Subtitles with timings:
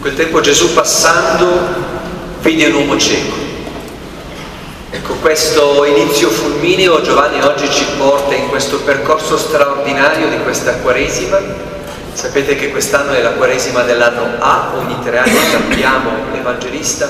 [0.00, 1.46] Quel tempo Gesù passando
[2.40, 3.36] vide un uomo cieco.
[4.88, 11.38] Ecco, questo inizio fulmineo Giovanni oggi ci porta in questo percorso straordinario di questa Quaresima.
[12.14, 17.06] Sapete che quest'anno è la Quaresima dell'anno A, ogni tre anni cambiamo l'Evangelista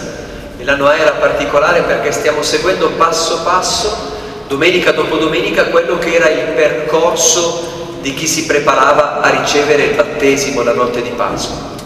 [0.59, 4.17] e l'anno A era particolare perché stiamo seguendo passo passo,
[4.49, 9.95] domenica dopo domenica, quello che era il percorso di chi si preparava a ricevere il
[9.95, 11.80] battesimo la notte di Pasqua.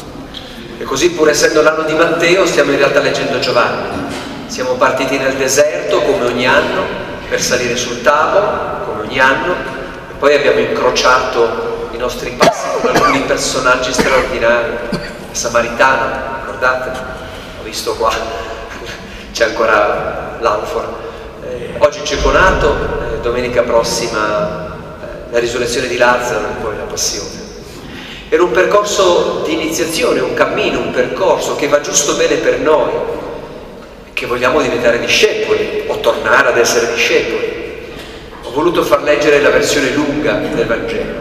[0.77, 3.89] E così pur essendo l'anno di Matteo stiamo in realtà leggendo Giovanni.
[4.47, 6.83] Siamo partiti nel deserto come ogni anno
[7.29, 9.53] per salire sul tavolo come ogni anno
[10.11, 14.73] e poi abbiamo incrociato i nostri passi con alcuni personaggi straordinari.
[14.91, 14.99] La
[15.31, 16.91] Samaritana, ricordate?
[17.61, 18.13] Ho visto qua,
[19.33, 21.03] c'è ancora l'Anfor.
[21.43, 22.75] Eh, oggi c'è Conato,
[23.15, 27.44] eh, domenica prossima eh, la risurrezione di Lazzaro e poi la passione.
[28.35, 32.91] Era un percorso di iniziazione, un cammino, un percorso che va giusto bene per noi,
[34.13, 37.53] che vogliamo diventare discepoli o tornare ad essere discepoli.
[38.43, 41.21] Ho voluto far leggere la versione lunga del Vangelo,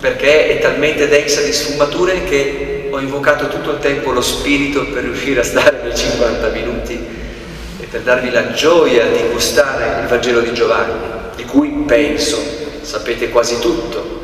[0.00, 5.02] perché è talmente densa di sfumature che ho invocato tutto il tempo lo Spirito per
[5.02, 6.94] riuscire a stare nei 50 minuti
[7.78, 10.94] e per darvi la gioia di gustare il Vangelo di Giovanni,
[11.36, 12.42] di cui penso
[12.80, 14.21] sapete quasi tutto,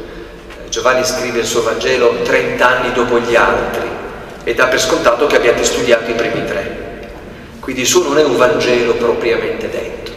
[0.79, 3.89] Giovanni scrive il suo Vangelo 30 anni dopo gli altri
[4.45, 7.11] e dà per scontato che abbiate studiato i primi tre.
[7.59, 10.13] Quindi il suo non è un Vangelo propriamente detto.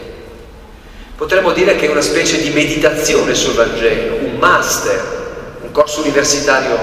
[1.16, 6.78] Potremmo dire che è una specie di meditazione sul Vangelo, un master, un corso universitario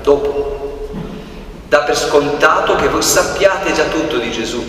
[0.00, 0.88] dopo.
[1.68, 4.64] Dà per scontato che voi sappiate già tutto di Gesù.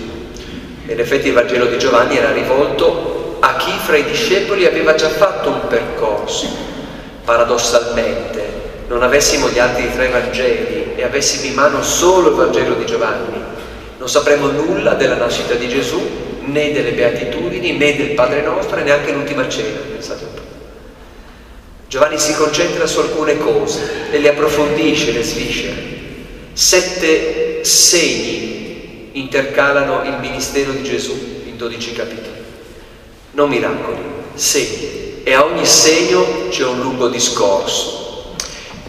[0.87, 5.07] In effetti il Vangelo di Giovanni era rivolto a chi fra i discepoli aveva già
[5.07, 6.47] fatto un percorso,
[7.23, 8.40] paradossalmente
[8.91, 13.41] non avessimo gli altri tre Vangeli e avessimo in mano solo il Vangelo di Giovanni,
[13.97, 15.97] non sapremmo nulla della nascita di Gesù,
[16.41, 20.41] né delle beatitudini, né del Padre nostro, e neanche l'ultima cena, pensate un po'.
[21.87, 25.75] Giovanni si concentra su alcune cose e le approfondisce, le sviscera.
[26.51, 32.43] Sette segni intercalano il ministero di Gesù in dodici capitoli.
[33.31, 33.99] Non miracoli,
[34.33, 38.00] segni e a ogni segno c'è un lungo discorso.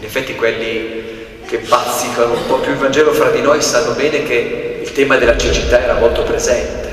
[0.03, 1.01] In effetti quelli
[1.45, 5.15] che bazzicano un po' più il Vangelo fra di noi sanno bene che il tema
[5.15, 6.89] della cecità era molto presente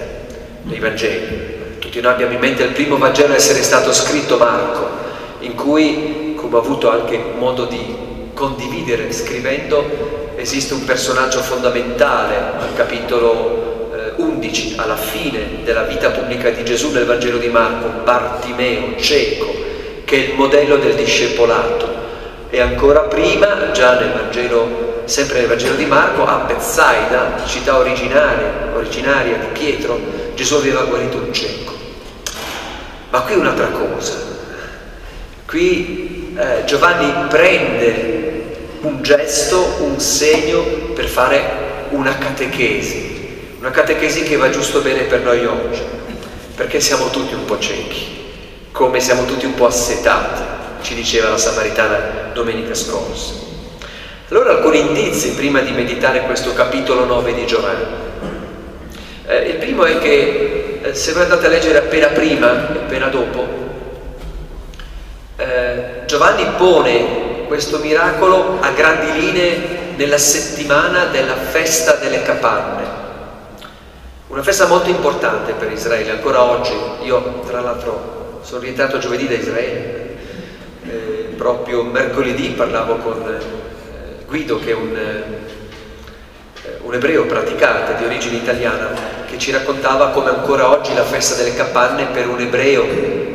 [0.63, 1.79] nei Vangeli.
[1.81, 4.89] Tutti noi abbiamo in mente il primo Vangelo a essere stato scritto Marco,
[5.41, 7.97] in cui, come ho avuto anche modo di
[8.33, 16.63] condividere scrivendo, esiste un personaggio fondamentale al capitolo 11, alla fine della vita pubblica di
[16.63, 19.53] Gesù nel Vangelo di Marco, Bartimeo, cieco,
[20.05, 22.00] che è il modello del discepolato.
[22.53, 28.73] E ancora prima, già nel Vangelo, sempre nel Vangelo di Marco, a Bethsaida, città originaria,
[28.75, 30.01] originaria di Pietro,
[30.35, 31.73] Gesù aveva guarito un cieco.
[33.11, 34.15] Ma qui un'altra cosa.
[35.47, 40.61] Qui eh, Giovanni prende un gesto, un segno
[40.93, 45.83] per fare una catechesi, una catechesi che va giusto bene per noi oggi,
[46.57, 48.07] perché siamo tutti un po' ciechi,
[48.73, 50.43] come siamo tutti un po' assetati,
[50.83, 53.35] ci diceva la Samaritana domenica scorsa.
[54.29, 57.85] Allora alcuni indizi prima di meditare questo capitolo 9 di Giovanni.
[59.27, 63.09] Eh, il primo è che eh, se voi andate a leggere appena prima e appena
[63.09, 63.47] dopo,
[65.37, 72.99] eh, Giovanni pone questo miracolo a grandi linee nella settimana della festa delle capanne.
[74.29, 76.73] Una festa molto importante per Israele, ancora oggi.
[77.03, 80.00] Io, tra l'altro, sono rientrato giovedì da Israele.
[81.41, 88.37] Proprio mercoledì parlavo con eh, Guido, che è un, eh, un ebreo praticante di origine
[88.37, 88.91] italiana,
[89.27, 92.85] che ci raccontava come ancora oggi la festa delle capanne per un ebreo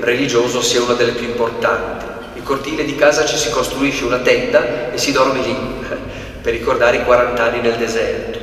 [0.02, 2.06] religioso sia una delle più importanti.
[2.36, 5.58] Il cortile di casa ci si costruisce una tenda e si dorme lì
[6.44, 8.38] per ricordare i 40 anni nel deserto.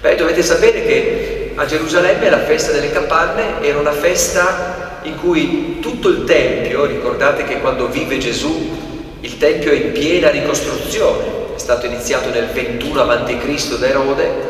[0.00, 5.78] Beh, dovete sapere che a Gerusalemme la festa delle capanne era una festa in cui
[5.80, 8.78] tutto il Tempio, ricordate che quando vive Gesù
[9.20, 13.78] il Tempio è in piena ricostruzione, è stato iniziato nel 21 a.C.
[13.78, 14.48] da Erode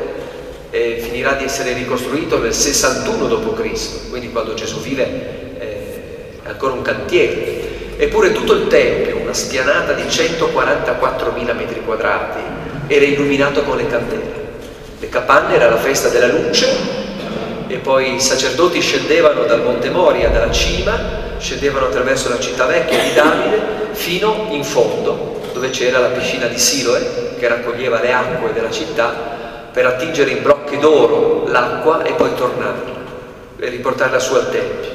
[0.71, 5.05] e finirà di essere ricostruito nel 61 d.C., quindi quando Gesù vive
[5.59, 7.97] eh, è ancora un cantiere.
[7.97, 12.41] Eppure tutto il Tempio, una spianata di 144.000 metri quadrati,
[12.87, 14.39] era illuminato con le candele.
[14.99, 17.09] Le capanne era la festa della luce
[17.71, 20.99] e poi i sacerdoti scendevano dal Monte Moria, dalla cima,
[21.39, 23.61] scendevano attraverso la città vecchia di Davide
[23.93, 29.69] fino in fondo, dove c'era la piscina di Siloe che raccoglieva le acque della città
[29.73, 32.99] per attingere in brocche d'oro l'acqua e poi tornarla
[33.61, 34.91] e riportarla su al Tempio.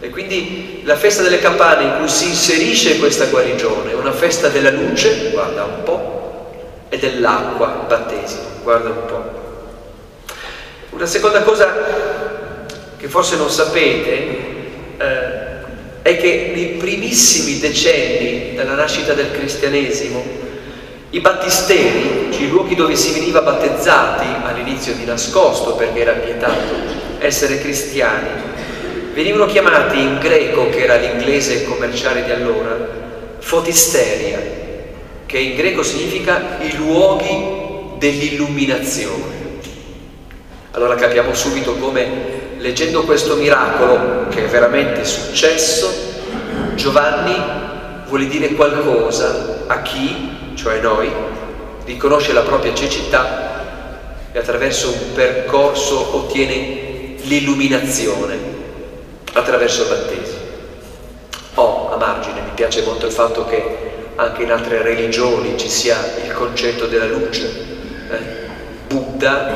[0.00, 4.48] E quindi la festa delle campane in cui si inserisce questa guarigione è una festa
[4.48, 9.42] della luce, guarda un po', e dell'acqua, il battesimo, guarda un po'.
[10.90, 12.13] Una seconda cosa
[13.04, 14.12] che forse non sapete
[14.96, 15.42] eh,
[16.00, 20.24] è che nei primissimi decenni della nascita del cristianesimo
[21.10, 26.74] i battisteri, i luoghi dove si veniva battezzati all'inizio di nascosto perché era vietato
[27.18, 28.30] essere cristiani,
[29.12, 32.88] venivano chiamati in greco, che era l'inglese commerciale di allora,
[33.38, 34.40] fotisteria,
[35.26, 39.42] che in greco significa i luoghi dell'illuminazione.
[40.70, 45.86] Allora capiamo subito come leggendo questo miracolo che è veramente successo,
[46.74, 47.36] Giovanni
[48.06, 51.12] vuole dire qualcosa a chi, cioè noi,
[51.84, 58.38] riconosce la propria cecità e attraverso un percorso ottiene l'illuminazione
[59.34, 60.38] attraverso il battesimo.
[61.56, 63.76] Oh, a margine, mi piace molto il fatto che
[64.14, 67.44] anche in altre religioni ci sia il concetto della luce.
[68.10, 68.42] Eh?
[68.86, 69.54] Buddha,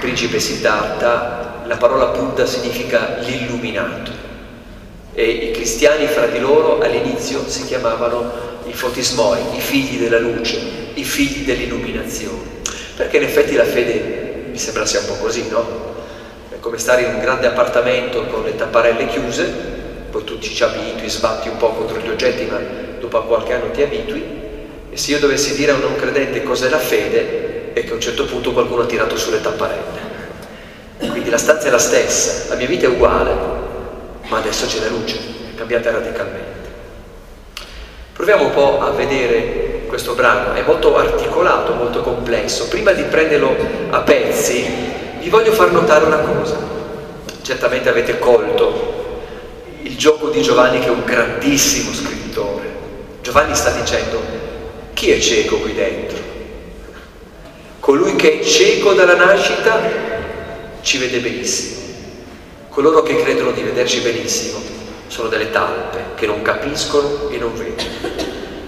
[0.00, 4.10] principe Siddhartha, la parola Buddha significa l'illuminato
[5.14, 10.58] e i cristiani fra di loro all'inizio si chiamavano i fotismoi, i figli della luce,
[10.94, 12.42] i figli dell'illuminazione,
[12.96, 15.64] perché in effetti la fede mi sembra sia un po' così, no?
[16.48, 19.44] È come stare in un grande appartamento con le tapparelle chiuse,
[20.10, 22.58] poi tu ci abitui, sbatti un po' contro gli oggetti, ma
[22.98, 24.24] dopo qualche anno ti abitui,
[24.90, 27.94] e se io dovessi dire a un non credente cos'è la fede, è che a
[27.94, 30.09] un certo punto qualcuno ha tirato sulle tapparelle.
[31.30, 33.32] La stanza è la stessa, la mia vita è uguale,
[34.26, 36.68] ma adesso c'è la luce, è cambiata radicalmente.
[38.12, 42.66] Proviamo un po' a vedere questo brano, è molto articolato, molto complesso.
[42.66, 43.54] Prima di prenderlo
[43.90, 44.66] a pezzi,
[45.20, 46.56] vi voglio far notare una cosa.
[47.42, 49.22] Certamente avete colto
[49.82, 52.74] il gioco di Giovanni che è un grandissimo scrittore.
[53.22, 54.20] Giovanni sta dicendo,
[54.94, 56.18] chi è cieco qui dentro?
[57.78, 60.09] Colui che è cieco dalla nascita
[60.82, 61.78] ci vede benissimo.
[62.68, 64.60] Coloro che credono di vederci benissimo
[65.08, 67.88] sono delle talpe che non capiscono e non vedono.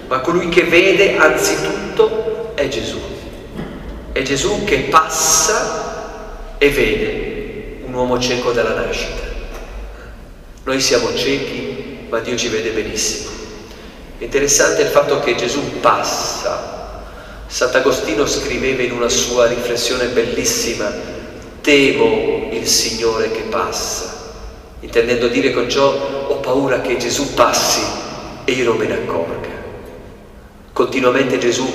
[0.07, 2.99] Ma colui che vede anzitutto è Gesù.
[4.11, 9.21] È Gesù che passa e vede un uomo cieco dalla nascita.
[10.63, 13.31] Noi siamo ciechi, ma Dio ci vede benissimo.
[14.19, 17.01] Interessante il fatto che Gesù passa.
[17.47, 20.91] Sant'Agostino scriveva in una sua riflessione bellissima
[21.63, 24.33] temo il Signore che passa,
[24.81, 27.81] intendendo dire con ciò ho paura che Gesù passi
[28.43, 29.49] e io non me ne accorga.
[30.73, 31.65] Continuamente Gesù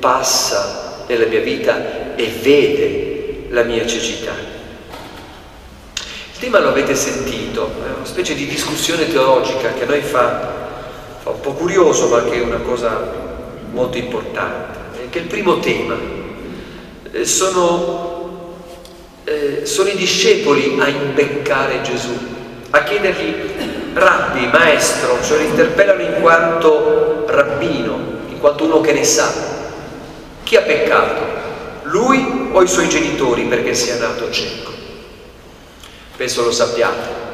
[0.00, 4.32] passa nella mia vita e vede la mia cecità.
[6.32, 10.68] Il tema lo avete sentito, è una specie di discussione teologica che a noi fa,
[11.22, 13.12] fa un po' curioso ma che è una cosa
[13.70, 15.94] molto importante, che è il primo tema.
[17.12, 18.15] Eh, sono
[19.26, 22.16] eh, sono i discepoli a imbeccare Gesù,
[22.70, 23.34] a chiedergli
[23.92, 29.32] rabbi, maestro, cioè lo interpellano in quanto rabbino, in quanto uno che ne sa.
[30.44, 31.34] Chi ha peccato?
[31.82, 34.70] Lui o i suoi genitori perché sia nato cieco?
[36.16, 37.24] Penso lo sappiate.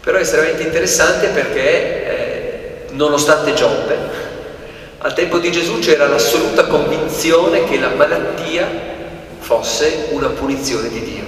[0.00, 3.96] Però è estremamente interessante perché eh, nonostante Giobbe,
[4.98, 8.98] al tempo di Gesù c'era l'assoluta convinzione che la malattia
[9.50, 11.24] fosse una punizione di Dio.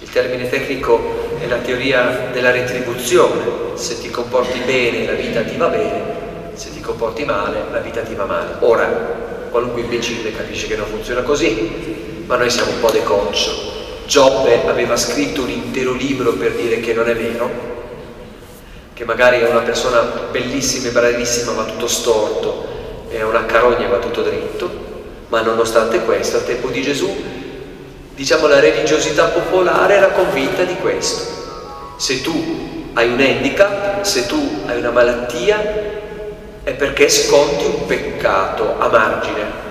[0.00, 5.56] Il termine tecnico è la teoria della retribuzione, se ti comporti bene la vita ti
[5.56, 8.56] va bene, se ti comporti male la vita ti va male.
[8.58, 8.84] Ora,
[9.50, 13.52] qualunque imbecille capisce che non funziona così, ma noi siamo un po' decoccio.
[14.04, 17.50] Giobbe aveva scritto un intero libro per dire che non è vero,
[18.92, 20.00] che magari è una persona
[20.30, 22.66] bellissima e bravissima va tutto storto,
[23.08, 24.77] è una carogna va tutto dritto,
[25.28, 27.14] ma nonostante questo, al tempo di Gesù,
[28.14, 31.36] diciamo la religiosità popolare era convinta di questo.
[31.96, 35.86] Se tu hai un handicap, se tu hai una malattia,
[36.62, 39.66] è perché sconti un peccato a margine.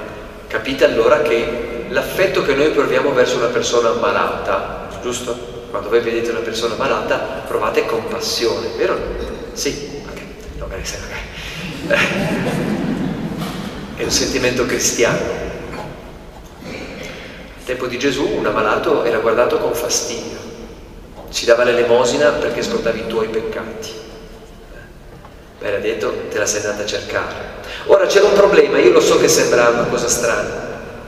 [0.47, 5.55] Capite allora che l'affetto che noi proviamo verso una persona malata, giusto?
[5.69, 8.97] Quando voi vedete una persona malata provate compassione, vero?
[9.53, 10.19] Sì, ok,
[10.57, 12.56] no, magari sei magari.
[13.97, 15.45] È un sentimento cristiano
[17.67, 20.37] tempo di Gesù un ammalato era guardato con fastidio,
[21.31, 23.91] ci dava l'elemosina perché scordavi i tuoi peccati.
[25.59, 27.35] Beh, era detto, te la sei andata a cercare.
[27.87, 30.65] Ora c'era un problema, io lo so che sembra una cosa strana,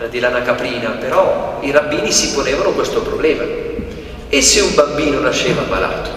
[0.10, 3.44] di lana caprina, però i rabbini si ponevano questo problema.
[4.28, 6.10] E se un bambino nasceva malato?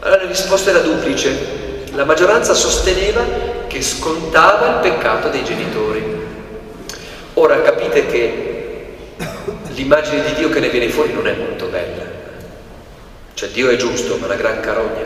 [0.00, 1.84] Allora la risposta era duplice.
[1.94, 3.24] La maggioranza sosteneva
[3.76, 6.02] che scontava il peccato dei genitori.
[7.34, 8.86] Ora capite che
[9.74, 12.02] l'immagine di Dio che ne viene fuori non è molto bella.
[13.34, 15.04] Cioè Dio è giusto, ma una gran carogna.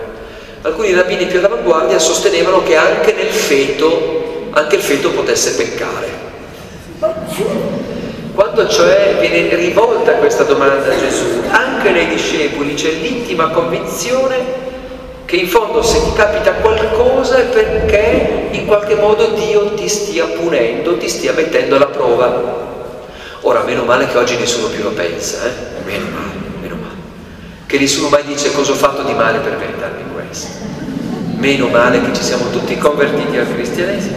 [0.63, 6.29] Alcuni rabbini più all'avanguardia sostenevano che anche nel feto, anche il feto potesse peccare.
[8.33, 14.70] Quando cioè viene rivolta questa domanda a Gesù, anche nei discepoli c'è l'intima convinzione
[15.31, 20.27] che in fondo se ti capita qualcosa è perché in qualche modo Dio ti stia
[20.27, 22.59] punendo, ti stia mettendo alla prova.
[23.43, 25.51] Ora, meno male che oggi nessuno più lo pensa, eh?
[25.85, 26.95] Meno male, meno male.
[27.65, 30.49] Che nessuno mai dice cosa ho fatto di male per meritarmi questo.
[31.37, 34.17] Meno male che ci siamo tutti convertiti al cristianesimo.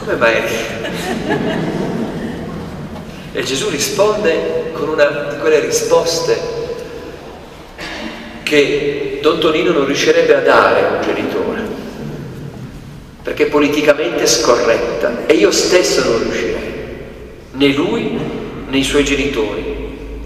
[0.00, 0.34] Come mai?
[3.32, 6.61] E Gesù risponde con una di quelle risposte
[8.52, 11.62] che Don Tonino non riuscirebbe a dare un genitore,
[13.22, 16.72] perché politicamente è scorretta e io stesso non riuscirei,
[17.52, 18.20] né lui
[18.68, 20.20] né i suoi genitori,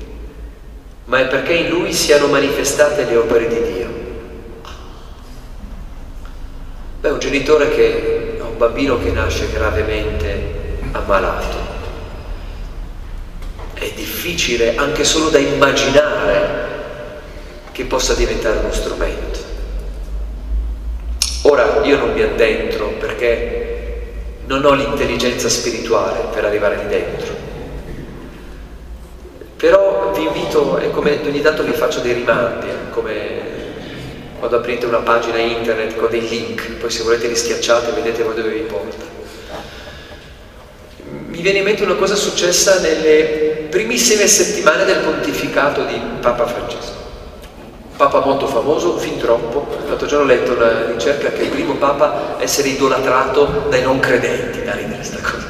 [1.05, 3.89] ma è perché in lui siano manifestate le opere di Dio.
[7.03, 11.59] Beh, un genitore che ha un bambino che nasce gravemente ammalato,
[13.75, 16.76] è difficile anche solo da immaginare
[17.77, 19.39] che possa diventare uno strumento.
[21.43, 24.15] Ora io non mi addentro perché
[24.47, 27.35] non ho l'intelligenza spirituale per arrivare lì dentro.
[29.59, 33.15] Però vi invito, e come ogni tanto vi faccio dei rimandi, eh, come
[34.39, 38.49] quando aprite una pagina internet con dei link, poi se volete li schiacciate vedete dove
[38.49, 39.05] vi porta.
[41.27, 46.96] Mi viene in mente una cosa successa nelle primissime settimane del pontificato di Papa Francesco.
[47.97, 49.67] Papa molto famoso, fin troppo.
[49.89, 53.83] L'altro giorno ho letto una ricerca che è il primo Papa a essere idolatrato dai
[53.83, 55.47] non credenti, da ridere questa cosa.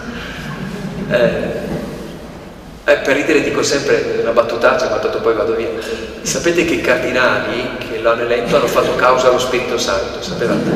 [1.11, 1.65] Eh,
[2.85, 5.71] eh, per ridere dico sempre una battutaccia, ma tanto poi vado via.
[6.23, 10.71] Sapete che i cardinali che l'hanno eletto hanno fatto causa allo Spirito Santo, sapevate?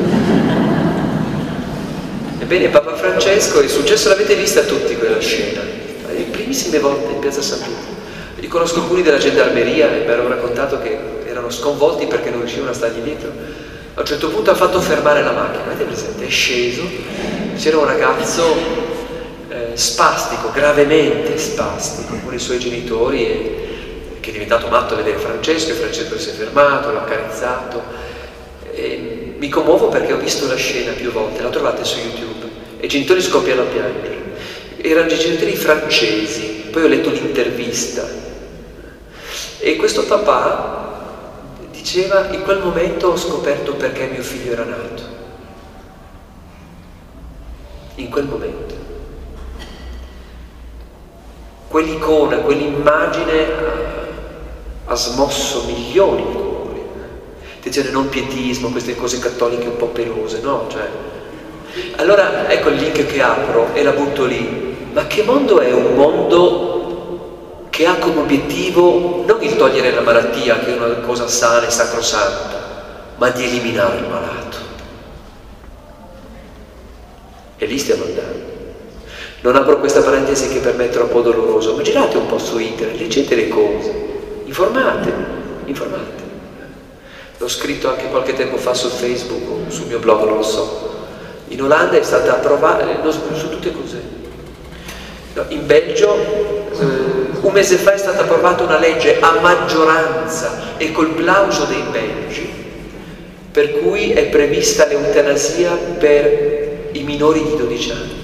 [2.39, 5.61] Ebbene, Papa Francesco, è successo, l'avete vista tutti quella scena,
[6.09, 7.99] le primissime volte in piazza San Pietro.
[8.35, 11.20] Li conosco alcuni della gendarmeria e mi hanno raccontato che
[11.51, 13.31] sconvolti perché non riuscivano a stargli dietro.
[13.93, 16.25] A un certo punto ha fatto fermare la macchina, avete presente?
[16.25, 16.83] È sceso,
[17.57, 18.55] c'era un ragazzo
[19.49, 23.67] eh, spastico, gravemente spastico, con i suoi genitori, e,
[24.21, 27.83] che è diventato matto a vedere Francesco, e Francesco si è fermato, l'ha accarezzato.
[28.73, 32.47] E mi commuovo perché ho visto la scena più volte, la trovate su YouTube,
[32.79, 34.19] e i genitori scoppiano a piangere.
[34.77, 38.07] Erano genitori francesi, poi ho letto l'intervista.
[39.59, 40.90] E questo papà
[41.81, 45.01] Diceva, in quel momento ho scoperto perché mio figlio era nato.
[47.95, 48.75] In quel momento.
[51.67, 53.47] Quell'icona, quell'immagine
[54.85, 56.81] ha, smosso milioni di cuori.
[57.57, 60.67] Attenzione, non pietismo, queste cose cattoliche un po' pelose, no?
[60.69, 60.87] Cioè,
[61.95, 64.77] allora ecco il link che apro e la butto lì.
[64.93, 66.80] Ma che mondo è un mondo
[67.71, 71.71] che ha come obiettivo non il togliere la malattia, che è una cosa sana e
[71.71, 74.57] sacrosanta, ma di eliminare il malato.
[77.57, 78.49] E lì stiamo andando.
[79.39, 82.59] Non apro questa parentesi che per me è troppo doloroso, ma girate un po' su
[82.59, 83.93] internet, leggete le cose,
[84.43, 85.13] informate,
[85.65, 86.21] informate.
[87.37, 90.89] L'ho scritto anche qualche tempo fa su Facebook o sul mio blog, non lo so.
[91.47, 94.01] In Olanda è stata approvata, eh, su tutte cose.
[95.33, 97.10] No, in Belgio eh,
[97.41, 102.61] un mese fa è stata approvata una legge a maggioranza e col plauso dei belgi
[103.51, 108.19] per cui è prevista l'eutanasia per i minori di 12 anni.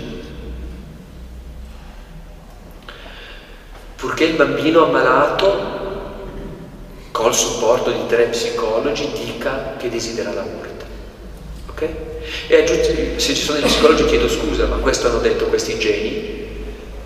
[3.96, 5.76] Purché il bambino ammalato,
[7.12, 10.86] col supporto di tre psicologi, dica che desidera la morte.
[11.70, 11.90] Ok?
[12.48, 16.36] E se ci sono degli psicologi chiedo scusa, ma questo hanno detto questi geni.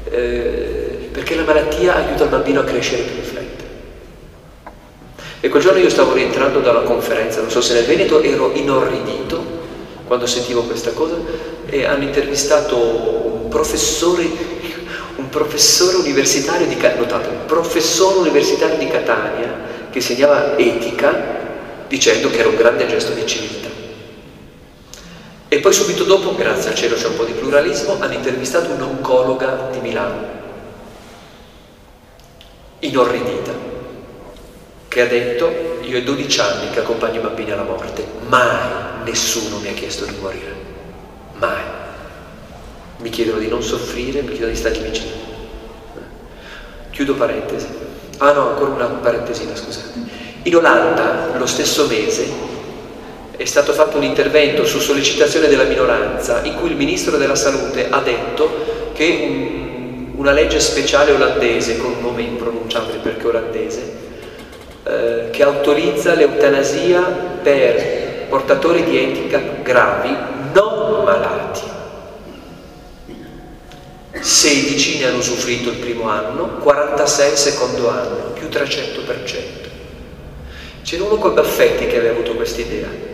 [0.09, 0.80] Eh,
[1.11, 3.63] perché la malattia aiuta il bambino a crescere più in fretta.
[5.41, 8.51] E quel giorno io stavo rientrando da una conferenza, non so se nel Veneto, ero
[8.53, 9.59] inorridito
[10.05, 11.15] quando sentivo questa cosa
[11.65, 14.29] e hanno intervistato un professore,
[15.15, 21.39] un professore universitario di notate, un professore universitario di Catania che insegnava etica
[21.87, 23.69] dicendo che era un grande gesto di civiltà.
[25.47, 29.69] E poi subito dopo, grazie al cielo c'è un po' di pluralismo, hanno intervistato un'oncologa
[29.71, 30.40] di Milano,
[32.81, 33.51] inorridita,
[34.87, 39.57] che ha detto io ho 12 anni che accompagno i bambini alla morte, mai nessuno
[39.57, 40.55] mi ha chiesto di morire,
[41.33, 41.79] mai.
[42.97, 45.11] Mi chiedono di non soffrire, mi chiedono di stargli vicino.
[46.91, 47.67] Chiudo parentesi.
[48.17, 49.99] Ah no, ancora una parentesina, scusate.
[50.43, 52.49] In Olanda, lo stesso mese,
[53.35, 57.89] è stato fatto un intervento su sollecitazione della minoranza in cui il Ministro della Salute
[57.89, 59.70] ha detto che un,
[60.21, 63.93] una legge speciale olandese, con nome impronunciabile perché olandese,
[64.83, 67.01] eh, che autorizza l'eutanasia
[67.41, 70.15] per portatori di handicap gravi
[70.53, 71.61] non malati.
[74.19, 79.69] 16 ne hanno usufruito il primo anno, 46 il secondo anno, più 300%.
[80.83, 83.09] C'era uno con baffetti che aveva avuto questa idea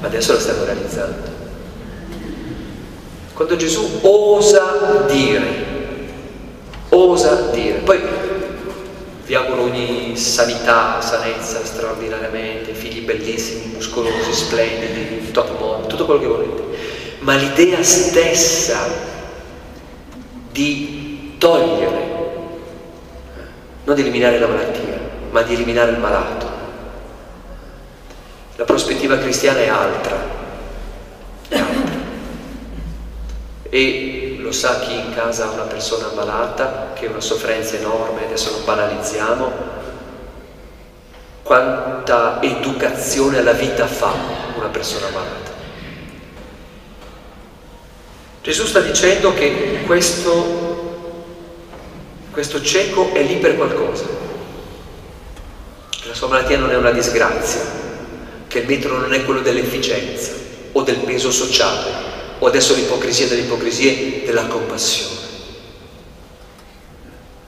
[0.00, 1.35] adesso la stanno realizzando.
[3.36, 5.42] Quando Gesù osa dire,
[6.88, 8.00] osa dire, poi
[9.26, 16.26] vi auguro ogni sanità, sanezza straordinariamente, figli bellissimi, muscolosi, splendidi, top model, tutto quello che
[16.26, 16.62] volete,
[17.18, 18.78] ma l'idea stessa
[20.50, 22.14] di togliere,
[23.84, 24.98] non di eliminare la malattia,
[25.30, 26.46] ma di eliminare il malato,
[28.56, 30.36] la prospettiva cristiana è altra.
[33.68, 38.24] E lo sa chi in casa ha una persona malata, che è una sofferenza enorme,
[38.26, 39.52] adesso non banalizziamo,
[41.42, 44.12] quanta educazione alla vita fa
[44.56, 45.54] una persona malata.
[48.42, 51.24] Gesù sta dicendo che questo,
[52.30, 54.04] questo cieco è lì per qualcosa,
[55.90, 57.62] che la sua malattia non è una disgrazia,
[58.46, 60.32] che il metro non è quello dell'efficienza
[60.70, 65.14] o del peso sociale o adesso l'ipocrisia delle ipocrisie della compassione.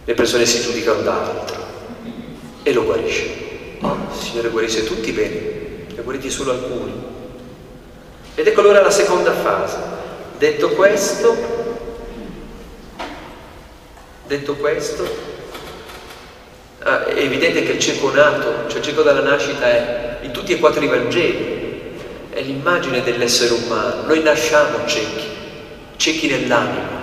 [0.05, 1.67] Le persone si giudicano da altro
[2.63, 3.25] e lo guarisce.
[3.81, 6.95] il Signore guarisce tutti bene, ne guariti solo alcuni.
[8.35, 9.77] Ed ecco allora la seconda fase.
[10.39, 11.37] Detto questo,
[14.27, 15.05] detto questo,
[16.85, 20.53] ah, è evidente che il cieco nato, cioè il cieco dalla nascita è in tutti
[20.53, 21.58] e quattro i Vangeli,
[22.39, 24.03] è l'immagine dell'essere umano.
[24.07, 25.27] Noi nasciamo ciechi,
[25.97, 26.97] ciechi nell'anima.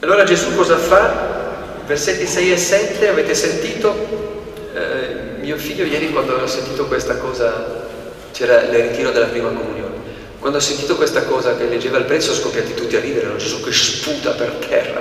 [0.00, 1.54] Allora Gesù cosa fa?
[1.86, 4.44] Versetti 6 e 7, avete sentito?
[4.74, 7.86] Eh, mio figlio ieri quando ho sentito questa cosa,
[8.32, 9.94] c'era il ritiro della prima comunione,
[10.38, 13.36] quando ho sentito questa cosa che leggeva il prezzo scoppiati tutti a ridere, no?
[13.36, 15.00] Gesù che sputa per terra,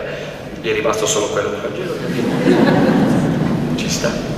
[0.62, 2.96] gli è rimasto solo quello del Vangelo
[3.76, 4.35] ci sta.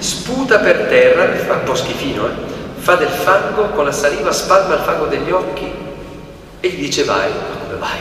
[0.00, 2.30] Sputa per terra, fa un po' schifino, eh?
[2.76, 5.70] fa del fango con la saliva, spalma il fango degli occhi
[6.60, 7.98] e gli dice vai, ma come vai?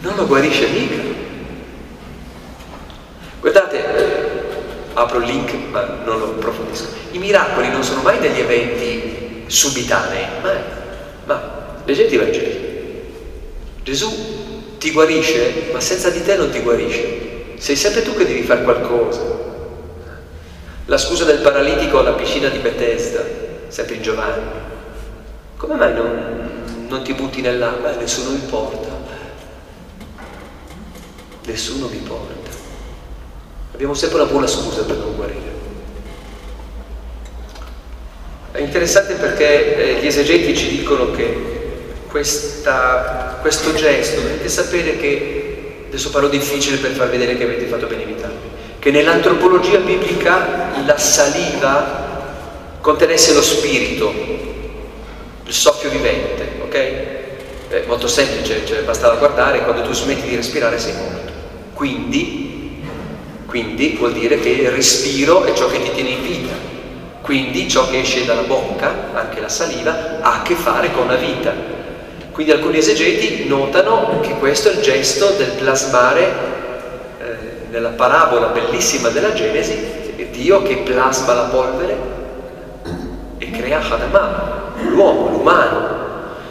[0.00, 0.94] Non lo guarisce mica.
[3.40, 3.84] Guardate,
[4.94, 6.88] apro il link ma non lo approfondisco.
[7.10, 10.58] I miracoli non sono mai degli eventi subitanei, mai,
[11.26, 11.38] mai.
[11.84, 12.70] Leggete i Vangeli.
[13.82, 17.54] Gesù ti guarisce, ma senza di te non ti guarisce.
[17.58, 19.51] Sei sempre tu che devi fare qualcosa.
[20.86, 23.22] La scusa del paralitico alla piscina di Bethesda,
[23.68, 24.42] sempre in Giovanni.
[25.56, 27.94] Come mai non, non ti butti nell'acqua?
[27.94, 28.88] Nessuno mi porta.
[31.46, 32.50] Nessuno mi porta.
[33.74, 35.50] Abbiamo sempre una buona scusa per non guarire.
[38.50, 41.50] È interessante perché eh, gli esegeti ci dicono che
[42.08, 47.86] questa, questo gesto, dovete sapere che adesso parlo difficile per far vedere che avete fatto
[47.86, 52.10] bene invitarmi, che nell'antropologia biblica la saliva
[52.80, 54.12] contenesse lo spirito,
[55.44, 56.74] il soffio vivente, ok?
[57.68, 61.32] È molto semplice, cioè bastava guardare, quando tu smetti di respirare sei morto.
[61.74, 62.82] Quindi,
[63.46, 66.54] quindi vuol dire che il respiro è ciò che ti tiene in vita.
[67.22, 71.14] Quindi ciò che esce dalla bocca, anche la saliva, ha a che fare con la
[71.14, 71.54] vita.
[72.32, 76.32] Quindi alcuni esegeti notano che questo è il gesto del plasmare
[77.20, 77.24] eh,
[77.70, 81.96] nella parabola bellissima della Genesi, Dio che plasma la polvere
[83.38, 86.00] e crea Hadamah, l'uomo, l'umano.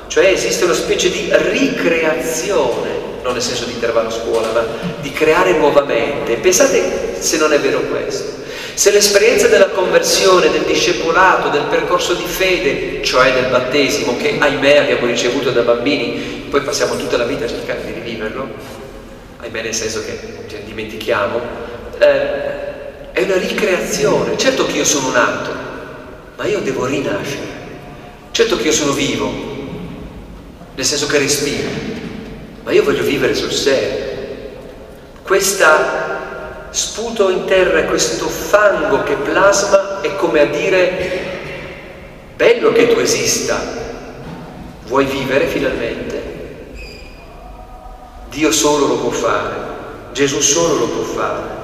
[0.08, 2.90] Cioè esiste una specie di ricreazione,
[3.24, 4.66] non nel senso di intervallo scuola, ma
[5.00, 6.36] di creare nuovamente.
[6.36, 8.40] Pensate se non è vero questo.
[8.74, 14.78] Se l'esperienza della conversione, del discepolato, del percorso di fede, cioè del battesimo, che ahimè
[14.78, 18.48] abbiamo ricevuto da bambini, poi passiamo tutta la vita a cercare di riviverlo,
[19.38, 21.40] ahimè nel senso che cioè, dimentichiamo,
[22.00, 22.71] eh,
[23.14, 24.38] è una ricreazione.
[24.38, 25.52] Certo che io sono nato,
[26.38, 27.60] ma io devo rinascere.
[28.32, 29.30] Certo che io sono vivo,
[30.76, 31.70] nel senso che respiro,
[32.64, 34.10] ma io voglio vivere sul serio.
[35.22, 41.20] Questa sputo in terra, questo fango che plasma è come a dire
[42.36, 43.62] bello che tu esista,
[44.86, 46.30] vuoi vivere finalmente?
[48.30, 49.56] Dio solo lo può fare,
[50.14, 51.61] Gesù solo lo può fare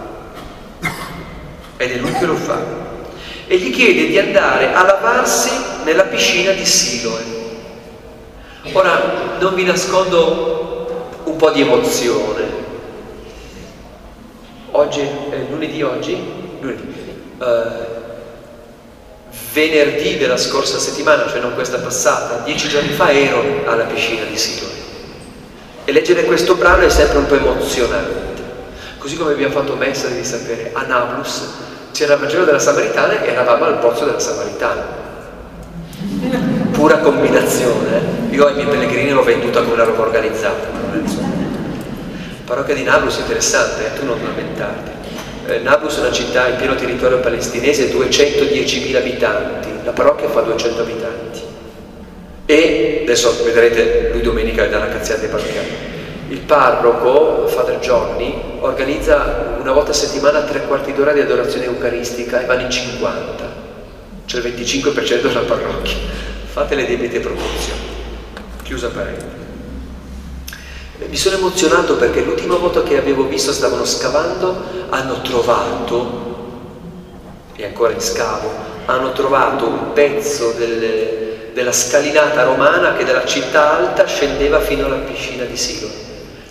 [1.78, 2.60] ed è lui che lo fa.
[3.48, 5.52] E gli chiede di andare a lavarsi
[5.84, 7.36] nella piscina di Siloe.
[8.74, 12.66] Ora non vi nascondo un po' di emozione.
[14.72, 16.18] Oggi, è lunedì oggi?
[16.60, 16.96] Lunedì.
[17.38, 17.46] Uh,
[19.54, 24.38] venerdì della scorsa settimana, cioè non questa passata, dieci giorni fa ero alla piscina di
[24.38, 24.76] Siloe.
[25.86, 28.37] E leggere questo brano è sempre un po' emozionante.
[29.08, 31.48] Così come abbiamo fatto messa, devi sapere, a Nablus
[31.94, 34.86] c'era il Vangelo della Samaritana e eravamo al pozzo della Samaritana.
[36.72, 38.02] Pura combinazione.
[38.30, 38.36] Eh.
[38.36, 40.68] Io ai miei pellegrini l'ho venduta come una roba organizzata.
[42.44, 43.98] Parrocchia di Nablus è interessante, eh?
[43.98, 44.92] tu non lamentarti.
[45.46, 50.82] Eh, Nablus è una città in pieno territorio palestinese, 210.000 abitanti, la parrocchia fa 200
[50.82, 51.42] abitanti.
[52.46, 55.96] E adesso vedrete lui domenica dalla cazziata parrocchiale
[56.30, 62.42] il parroco, Father Johnny, organizza una volta a settimana tre quarti d'ora di adorazione eucaristica
[62.42, 63.56] e vanno in 50,
[64.26, 65.96] cioè il 25% della parrocchia.
[66.46, 67.80] Fate le debite proporzioni.
[68.64, 69.36] Chiusa parentesi.
[71.08, 76.26] Mi sono emozionato perché l'ultima volta che avevo visto stavano scavando, hanno trovato,
[77.56, 78.52] e ancora in scavo,
[78.86, 84.98] hanno trovato un pezzo del, della scalinata romana che dalla città alta scendeva fino alla
[84.98, 86.07] piscina di Silo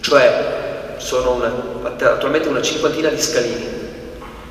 [0.07, 3.67] cioè sono una, attualmente una cinquantina di scalini,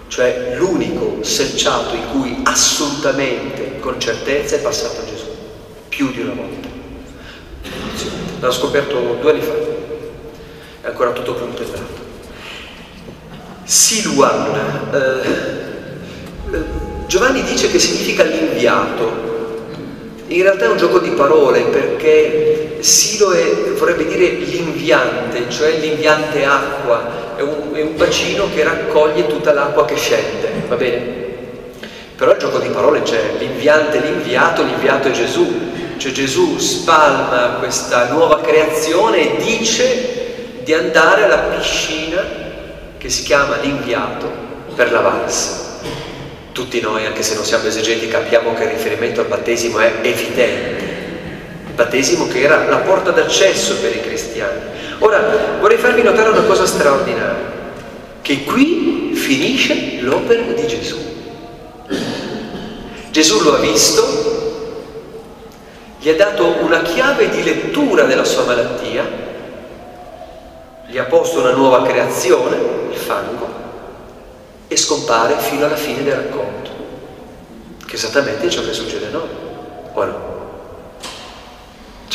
[0.10, 5.28] cioè l'unico selciato in cui assolutamente con certezza è passato Gesù,
[5.88, 6.68] più di una volta.
[8.42, 9.54] L'ho scoperto due anni fa,
[10.82, 12.04] è ancora tutto puntellato.
[13.64, 16.58] Siluan, eh,
[17.08, 19.24] Giovanni dice che significa l'inviato,
[20.28, 27.36] in realtà è un gioco di parole perché Siloe vorrebbe dire l'inviante, cioè l'inviante acqua,
[27.36, 31.24] è un, è un bacino che raccoglie tutta l'acqua che scende, va bene?
[32.16, 38.08] Però il gioco di parole c'è, l'inviante, l'inviato, l'inviato è Gesù, cioè Gesù spalma questa
[38.10, 40.24] nuova creazione e dice
[40.64, 42.24] di andare alla piscina
[42.98, 44.32] che si chiama l'inviato
[44.76, 45.64] per lavarsi.
[46.54, 50.95] Tutti noi, anche se non siamo esegeti, capiamo che il riferimento al battesimo è evidente.
[51.76, 54.62] Battesimo che era la porta d'accesso per i cristiani.
[55.00, 57.54] Ora, vorrei farvi notare una cosa straordinaria,
[58.22, 60.98] che qui finisce l'opera di Gesù.
[63.12, 64.04] Gesù lo ha visto,
[66.00, 69.06] gli ha dato una chiave di lettura della sua malattia,
[70.88, 72.56] gli ha posto una nuova creazione,
[72.92, 73.48] il fango,
[74.68, 76.70] e scompare fino alla fine del racconto,
[77.86, 79.30] che esattamente è ciò che succede a noi,
[79.94, 80.25] o no?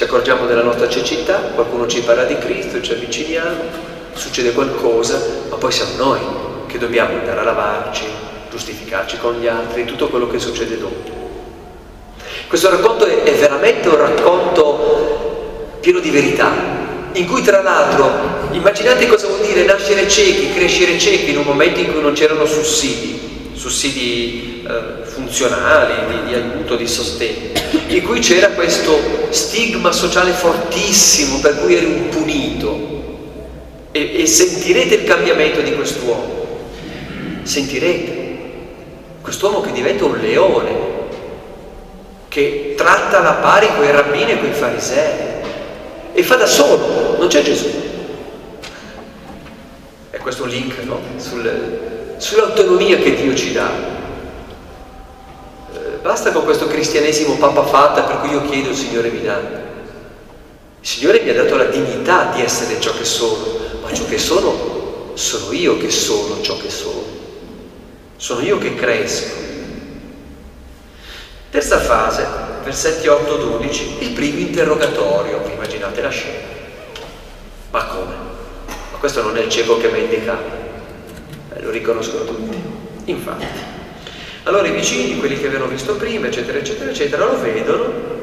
[0.01, 3.61] Ci accorgiamo della nostra cecità, qualcuno ci parla di Cristo, ci avviciniamo,
[4.15, 6.21] succede qualcosa, ma poi siamo noi
[6.69, 8.07] che dobbiamo andare a lavarci,
[8.51, 11.11] giustificarci con gli altri, tutto quello che succede dopo.
[12.49, 16.51] Questo racconto è, è veramente un racconto pieno di verità,
[17.13, 21.79] in cui tra l'altro immaginate cosa vuol dire nascere ciechi, crescere ciechi in un momento
[21.79, 27.53] in cui non c'erano sussidi, sussidi eh, funzionali, di, di, aiuto, di sostegno,
[27.97, 32.89] in cui c'era questo stigma sociale fortissimo per cui eri un punito
[33.91, 36.47] e, e sentirete il cambiamento di quest'uomo,
[37.43, 38.29] sentirete
[39.21, 40.89] quest'uomo che diventa un leone,
[42.29, 45.29] che tratta la pari con i rabbini e con i farisei
[46.13, 47.69] e fa da solo, non c'è Gesù.
[50.13, 51.01] E questo link no?
[51.17, 53.99] Sul, sull'autonomia che Dio ci dà.
[56.03, 59.39] Basta con questo cristianesimo papà fatta per cui io chiedo il Signore mi dà.
[60.81, 63.45] Il Signore mi ha dato la dignità di essere ciò che sono,
[63.83, 67.03] ma ciò che sono sono io che sono ciò che sono.
[68.17, 69.49] Sono io che cresco.
[71.51, 72.27] Terza fase,
[72.63, 76.39] versetti 8-12, il primo interrogatorio, immaginate la scena.
[77.71, 78.15] Ma come?
[78.93, 80.39] Ma questo non è il cieco che mendica,
[81.53, 82.57] eh, lo riconoscono tutti.
[83.07, 83.80] Infatti.
[84.45, 88.19] Allora i vicini, quelli che avevano visto prima, eccetera, eccetera, eccetera, lo vedono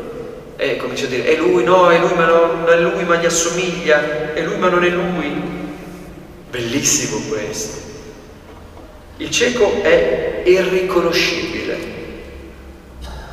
[0.57, 3.25] e cominciano a dire, è lui, no, è lui, ma non è lui, ma gli
[3.25, 5.31] assomiglia, è lui, ma non è lui.
[6.49, 7.85] Bellissimo questo.
[9.17, 11.77] Il cieco è irriconoscibile,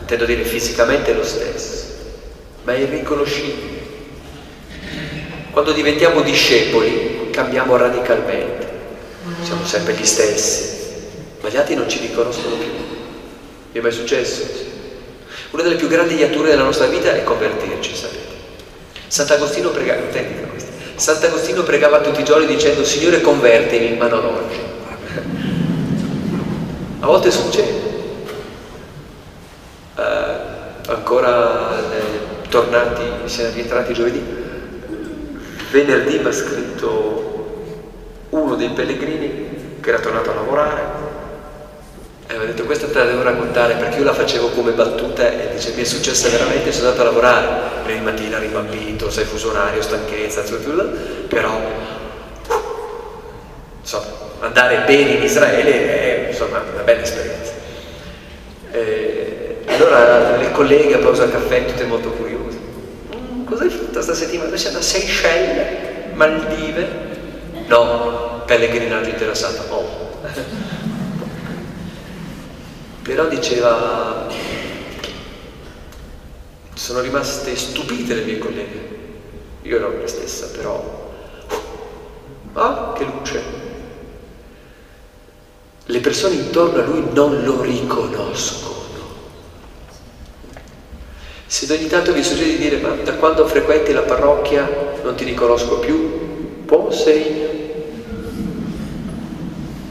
[0.01, 1.85] intendo dire fisicamente lo stesso,
[2.65, 3.83] ma è irriconoscibile.
[5.51, 8.69] Quando diventiamo discepoli cambiamo radicalmente,
[9.43, 10.74] siamo sempre gli stessi,
[11.45, 12.71] ma gli altri non ci riconoscono più.
[13.73, 14.47] Vi è mai successo?
[15.51, 18.33] Una delle più grandi iature della nostra vita è convertirci, sapete.
[19.09, 20.01] Sant'Agostino pregava,
[20.95, 24.59] Sant'Agostino pregava tutti i giorni dicendo Signore convertimi, ma non oggi.
[27.01, 27.93] A volte succede.
[29.97, 34.23] Uh, ancora eh, tornati, siamo rientrati giovedì,
[35.71, 37.67] venerdì mi ha scritto
[38.31, 41.04] uno dei pellegrini che era tornato a lavorare
[42.27, 45.51] e aveva detto questa te la devo raccontare perché io la facevo come battuta e
[45.55, 47.49] dice mi è successa veramente, sono andato a lavorare,
[47.85, 50.43] di mattina rimbambito, sai fuso orario, stanchezza,
[51.29, 51.61] però
[53.81, 54.07] insomma,
[54.41, 57.53] andare bene in Israele è insomma, una bella esperienza.
[58.73, 62.57] E, allora le colleghe a pausa caffè tutte molto curiose.
[63.15, 64.57] Mm, cosa hai fatto questa settimana?
[64.57, 66.89] Siamo a Seychelles, Maldive?
[67.67, 69.63] No, pellegrinaggio interessato.
[69.69, 70.63] Oh
[73.05, 74.27] però diceva,
[76.73, 78.99] sono rimaste stupite le mie colleghe,
[79.61, 81.13] io ero me stessa, però,
[82.55, 83.43] ah, che luce.
[85.85, 88.73] Le persone intorno a lui non lo riconoscono.
[91.45, 94.67] Se ogni tanto vi succede di dire, ma da quando frequenti la parrocchia
[95.03, 97.49] non ti riconosco più, buon segno.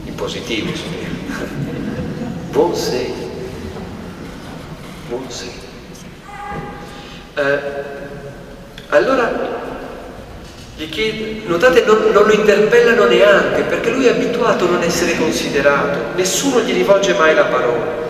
[0.06, 1.63] In positivo, spero
[2.54, 2.76] buon
[5.08, 5.62] buon segno.
[7.34, 7.60] Eh,
[8.90, 9.62] allora
[10.76, 15.18] gli chiede, notate non, non, lo interpellano neanche perché lui è abituato a non essere
[15.18, 18.02] considerato, nessuno gli rivolge mai la parola.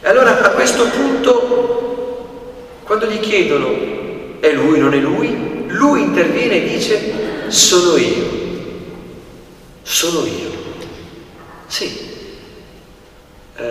[0.00, 6.64] E allora a questo punto, quando gli chiedono è lui, non è lui, lui interviene
[6.64, 8.24] e dice sono io,
[9.82, 10.59] sono io.
[11.70, 11.96] Sì,
[13.56, 13.64] eh,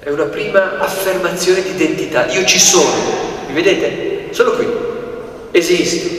[0.00, 2.26] è una prima affermazione di identità.
[2.32, 2.90] Io ci sono,
[3.46, 4.34] mi vedete?
[4.34, 4.66] Sono qui,
[5.52, 6.10] esisto.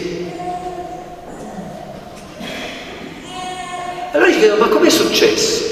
[4.13, 5.63] Allora gli chiedo, ma com'è successo?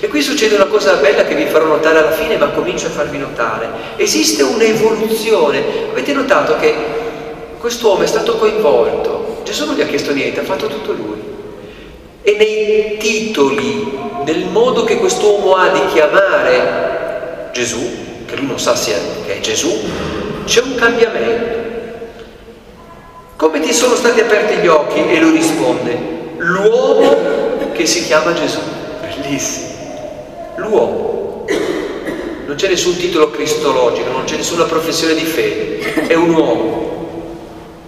[0.00, 2.90] E qui succede una cosa bella che vi farò notare alla fine, ma comincio a
[2.90, 3.68] farvi notare.
[3.96, 5.90] Esiste un'evoluzione.
[5.90, 6.74] Avete notato che
[7.58, 9.42] quest'uomo è stato coinvolto.
[9.44, 11.20] Gesù non gli ha chiesto niente, ha fatto tutto lui.
[12.22, 18.72] E nei titoli nel modo che quest'uomo ha di chiamare Gesù, che lui non sa
[18.72, 19.70] che è Gesù,
[20.44, 21.60] c'è un cambiamento.
[23.36, 25.04] Come ti sono stati aperti gli occhi?
[25.10, 25.98] E lui risponde,
[26.36, 28.60] l'uomo che si chiama Gesù.
[29.00, 29.70] Bellissimo.
[30.56, 31.44] L'uomo.
[32.46, 36.06] Non c'è nessun titolo cristologico, non c'è nessuna professione di fede.
[36.06, 37.08] È un uomo.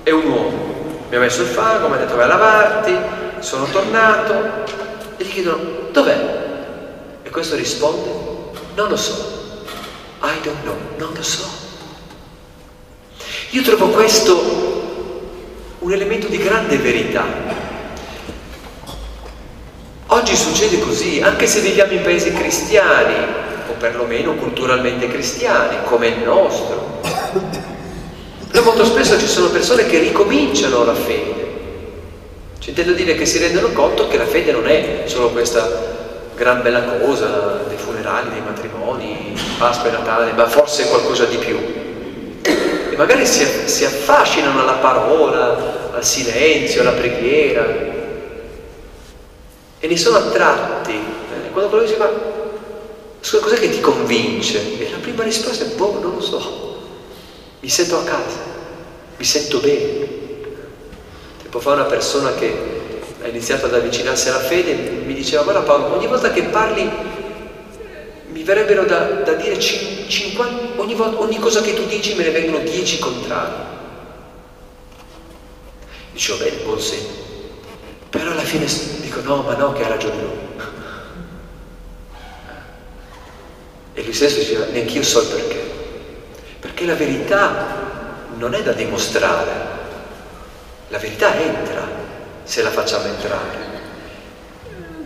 [0.03, 0.73] È un uomo.
[1.11, 2.97] Mi ha messo il fango, mi ha detto vai a lavarti,
[3.39, 4.35] sono tornato,
[5.17, 5.59] e gli chiedono
[5.93, 6.43] dov'è?
[7.23, 8.25] E questo risponde
[8.75, 9.63] non lo so.
[10.21, 11.49] I don't know, non lo so.
[13.51, 14.63] Io trovo questo
[15.79, 17.25] un elemento di grande verità.
[20.07, 23.15] Oggi succede così, anche se viviamo in paesi cristiani,
[23.69, 27.01] o perlomeno culturalmente cristiani, come il nostro.
[28.51, 31.44] Però molto spesso ci sono persone che ricominciano la fede
[32.65, 36.63] ci intendo dire che si rendono conto che la fede non è solo questa gran
[36.63, 41.59] bella cosa dei funerali, dei matrimoni, Pasqua e Natale, ma forse qualcosa di più.
[42.41, 47.67] E magari si, si affascinano alla parola, al silenzio, alla preghiera
[49.79, 50.95] e ne sono attratti.
[50.95, 52.09] Eh, quando quello dice ma
[53.21, 54.79] cos'è che ti convince?
[54.79, 56.79] E la prima risposta è boh, non lo so,
[57.61, 58.39] mi sento a casa,
[59.19, 60.24] mi sento bene.
[61.55, 62.53] Tempo fa una persona che
[63.23, 66.91] ha iniziato ad avvicinarsi alla fede mi diceva, guarda Paolo, ogni volta che parli
[68.27, 72.59] mi verrebbero da, da dire 50, ogni, ogni cosa che tu dici me ne vengono
[72.59, 73.53] 10 contrari.
[76.11, 77.09] Dicevo, beh, buon segno.
[78.11, 78.67] Però alla fine
[79.01, 80.39] dico, no, ma no, che ha ragione lui.
[83.95, 85.71] E lui stesso diceva, neanch'io so il perché.
[86.59, 89.74] Perché la verità non è da dimostrare,
[90.95, 91.89] la verità entra
[92.45, 93.73] se la facciamo entrare.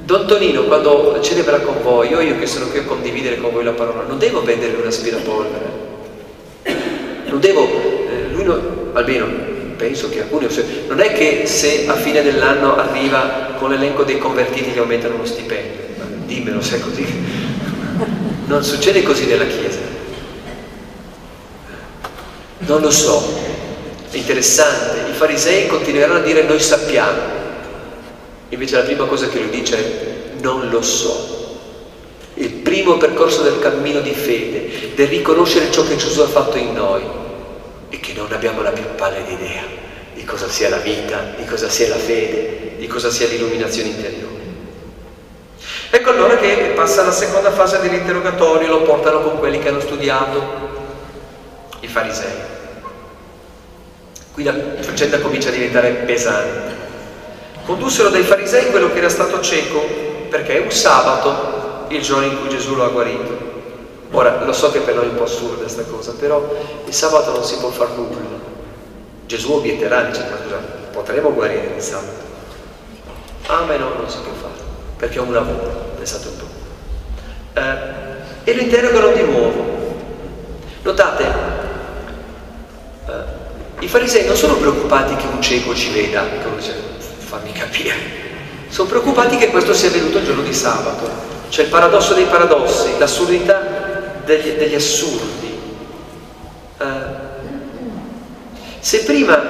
[0.05, 3.65] Don Tonino, quando celebra con voi, o io che sono qui a condividere con voi
[3.65, 5.87] la parola, non devo vendervi un aspirapolvere.
[7.25, 9.27] Non devo, eh, lui no, almeno
[9.77, 10.47] penso che alcuni,
[10.89, 15.25] non è che se a fine dell'anno arriva con l'elenco dei convertiti gli aumentano lo
[15.25, 15.85] stipendio,
[16.27, 17.07] dimmelo se è così.
[18.45, 19.79] Non succede così nella Chiesa.
[22.59, 23.48] Non lo so,
[24.19, 27.21] interessante, i farisei continueranno a dire noi sappiamo,
[28.51, 31.37] invece la prima cosa che lui dice è non lo so.
[32.35, 36.73] Il primo percorso del cammino di fede, del riconoscere ciò che Gesù ha fatto in
[36.73, 37.03] noi
[37.89, 39.63] e che non abbiamo la più pallida idea
[40.15, 44.27] di cosa sia la vita, di cosa sia la fede, di cosa sia l'illuminazione interiore.
[45.91, 50.43] Ecco allora che passa la seconda fase dell'interrogatorio, lo portano con quelli che hanno studiato,
[51.81, 52.57] i farisei.
[54.39, 56.77] Qui la faccenda comincia a diventare pesante.
[57.65, 59.85] Condussero dai farisei quello che era stato cieco
[60.31, 63.37] perché è un sabato, il giorno in cui Gesù lo ha guarito.
[64.13, 66.55] Ora, lo so che per noi è un po' assurda questa cosa, però
[66.87, 68.17] il sabato non si può far nulla.
[69.27, 70.59] Gesù obietterà, dice, ma scusa,
[70.93, 72.23] potremo guarire il sabato?
[73.49, 74.63] Ah, ma no, non si può fare,
[74.99, 77.61] perché è un lavoro, pensate un po'.
[77.61, 79.77] Eh, e lo interrogano di nuovo.
[80.83, 81.25] Notate,
[83.81, 86.25] i farisei non sono preoccupati che un cieco ci veda,
[86.57, 86.75] dice,
[87.19, 87.95] fammi capire,
[88.69, 91.09] sono preoccupati che questo sia avvenuto il giorno di sabato.
[91.49, 95.59] C'è il paradosso dei paradossi, l'assurdità degli, degli assurdi.
[96.79, 96.85] Uh,
[98.81, 99.43] se prima,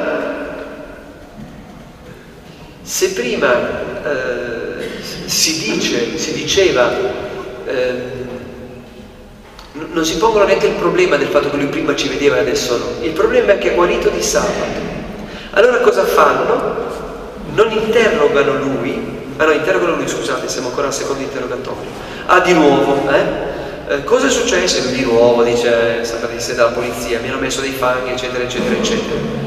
[2.82, 4.82] se prima uh,
[5.26, 8.17] si dice, si diceva, uh,
[9.92, 12.76] non si pongono neanche il problema del fatto che lui prima ci vedeva e adesso
[12.76, 13.04] no.
[13.04, 14.86] Il problema è che è guarito di sabato.
[15.50, 16.86] Allora cosa fanno?
[17.54, 19.00] Non interrogano lui,
[19.36, 21.88] ah no, interrogano lui, scusate, siamo ancora al secondo interrogatorio.
[22.26, 23.94] Ah, di nuovo, eh?
[23.94, 24.82] eh cosa è successo?
[24.82, 29.46] Lui di nuovo dice, sapete dalla polizia, mi hanno messo dei fanghi, eccetera, eccetera, eccetera.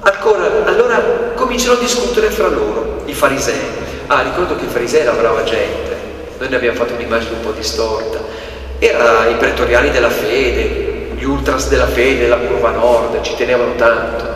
[0.00, 1.02] Ancora, allora
[1.34, 3.82] cominciano a discutere fra loro, i farisei.
[4.06, 5.96] Ah, ricordo che i farisei erano brava gente,
[6.38, 8.44] noi ne abbiamo fatto un'immagine un po' distorta
[8.78, 14.32] era i pretoriani della fede, gli ultras della fede della curva nord, ci tenevano tanto.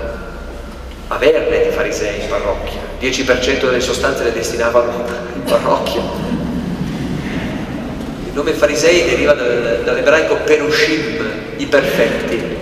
[1.08, 6.02] Averne di farisei in parrocchia, 10% delle sostanze le destinavano in parrocchia.
[8.26, 11.24] Il nome farisei deriva dall'ebraico perushim,
[11.56, 12.56] i perfetti.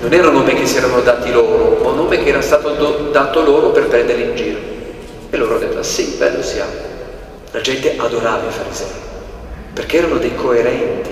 [0.00, 2.70] Non era un nome che si erano dati loro, ma un nome che era stato
[2.70, 4.58] do, dato loro per prenderli in giro.
[5.30, 6.72] E loro hanno detto, ah, sì, bello siamo.
[7.52, 9.05] La gente adorava i farisei
[9.76, 11.10] perché erano dei coerenti,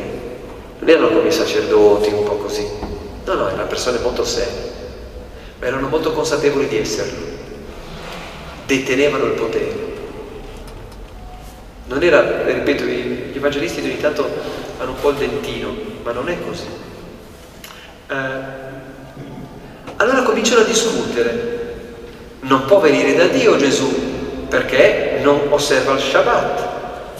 [0.78, 2.66] non erano come i sacerdoti un po' così,
[3.26, 4.72] no, no, erano persone molto serie,
[5.58, 7.26] ma erano molto consapevoli di esserlo,
[8.64, 9.92] detenevano il potere.
[11.88, 14.26] Non era, ripeto, gli evangelisti ogni tanto
[14.78, 15.70] hanno un po' il dentino,
[16.02, 16.66] ma non è così.
[18.08, 18.14] Eh,
[19.96, 21.52] allora cominciano a discutere.
[22.40, 26.73] Non può venire da Dio Gesù perché non osserva il Shabbat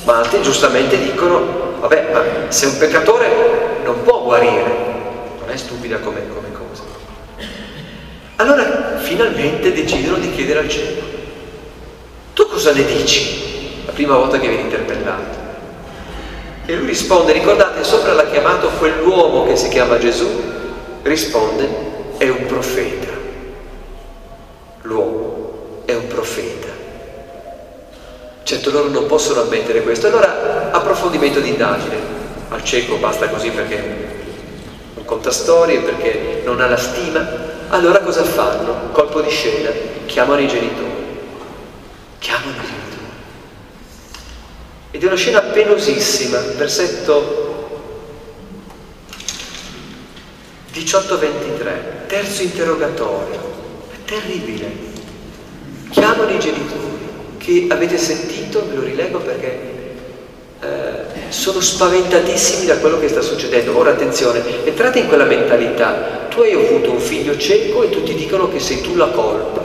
[0.04, 4.76] ma altri giustamente dicono, vabbè, ma se un peccatore non può guarire,
[5.40, 6.82] non è stupida come, come cosa.
[8.36, 11.02] Allora finalmente decidono di chiedere al cielo,
[12.34, 15.42] tu cosa ne dici la prima volta che vieni interpellato?
[16.66, 20.26] E lui risponde, ricordate, sopra l'ha chiamato quell'uomo che si chiama Gesù,
[21.02, 21.68] risponde,
[22.18, 23.12] è un profeta.
[24.82, 26.73] L'uomo è un profeta.
[28.44, 30.06] Certo loro non possono ammettere questo.
[30.06, 31.96] Allora approfondimento di indagine.
[32.50, 34.12] Al cieco basta così perché
[34.94, 37.26] non conta storie, perché non ha la stima.
[37.68, 38.90] Allora cosa fanno?
[38.92, 39.70] Colpo di scena.
[40.04, 40.92] Chiamano i genitori.
[42.18, 42.82] Chiamano i genitori.
[44.90, 46.38] Ed è una scena penosissima.
[46.38, 47.80] Versetto
[50.74, 52.06] 18-23.
[52.08, 53.40] Terzo interrogatorio.
[53.90, 54.92] È terribile.
[55.88, 56.93] Chiamano i genitori
[57.44, 59.58] che avete sentito, ve lo rilego perché
[60.62, 63.76] eh, sono spaventatissimi da quello che sta succedendo.
[63.76, 68.48] Ora attenzione, entrate in quella mentalità, tu hai avuto un figlio cieco e tutti dicono
[68.48, 69.62] che sei tu la colpa.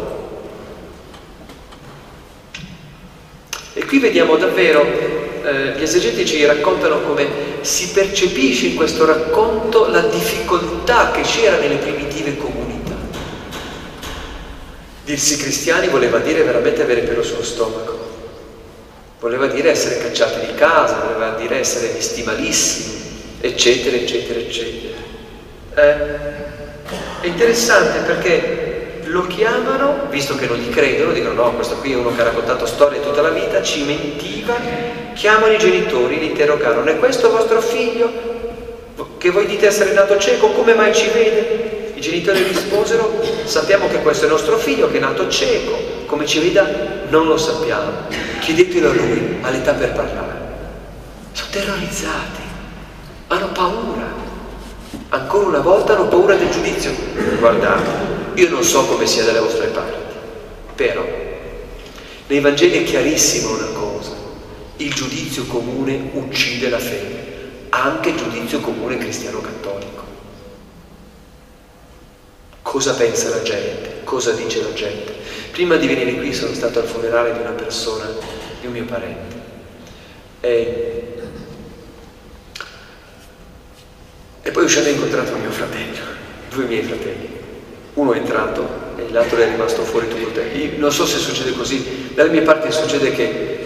[3.74, 7.28] E qui vediamo davvero, eh, gli esegetici raccontano come
[7.62, 12.79] si percepisce in questo racconto la difficoltà che c'era nelle primitive comunità
[15.10, 17.98] Dirsi cristiani voleva dire veramente avere pelo sullo stomaco,
[19.20, 23.02] voleva dire essere cacciati di casa, voleva dire essere visti malissimi,
[23.42, 24.98] eccetera, eccetera, eccetera.
[25.74, 31.94] Eh, è interessante perché lo chiamano, visto che non gli credono, dicono no, questo qui
[31.94, 34.58] è uno che ha raccontato storie tutta la vita, ci mentiva,
[35.16, 38.12] chiamano i genitori, li interrogano, è questo vostro figlio
[39.18, 41.79] che voi dite essere nato cieco, come mai ci vede?
[42.00, 46.40] I genitori risposero, sappiamo che questo è nostro figlio che è nato cieco, come ci
[46.40, 46.66] veda
[47.10, 47.92] non lo sappiamo,
[48.40, 50.40] chiedetelo a lui, ha l'età per parlare.
[51.34, 52.40] Sono terrorizzati,
[53.28, 54.14] hanno paura,
[55.10, 56.94] ancora una volta hanno paura del giudizio.
[57.38, 57.90] Guardate,
[58.36, 60.16] io non so come sia dalle vostre parti,
[60.76, 61.06] però
[62.28, 64.12] nei Vangeli è chiarissima una cosa,
[64.78, 69.99] il giudizio comune uccide la fede, anche il giudizio comune cristiano cattolico.
[72.70, 74.02] Cosa pensa la gente?
[74.04, 75.12] Cosa dice la gente?
[75.50, 78.06] Prima di venire qui sono stato al funerale di una persona,
[78.62, 79.36] di un mio parente.
[80.40, 81.14] E,
[84.44, 85.98] e poi uscendo ho incontrato mio fratello,
[86.52, 87.28] due miei fratelli.
[87.96, 90.56] Uno è entrato e l'altro è rimasto fuori tutto il tempo.
[90.56, 93.66] Io non so se succede così, dalle mie parti succede che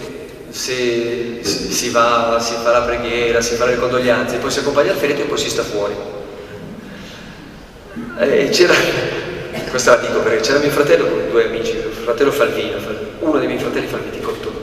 [0.50, 4.98] se si va, si fa la preghiera, si fa le condoglianze, poi si accompagna al
[4.98, 6.22] feretro e poi si sta fuori.
[8.18, 8.74] E c'era,
[9.70, 12.78] questa la dico perché c'era mio fratello con due amici, il fratello Falvino,
[13.20, 14.56] uno dei miei fratelli fa il viticoltore.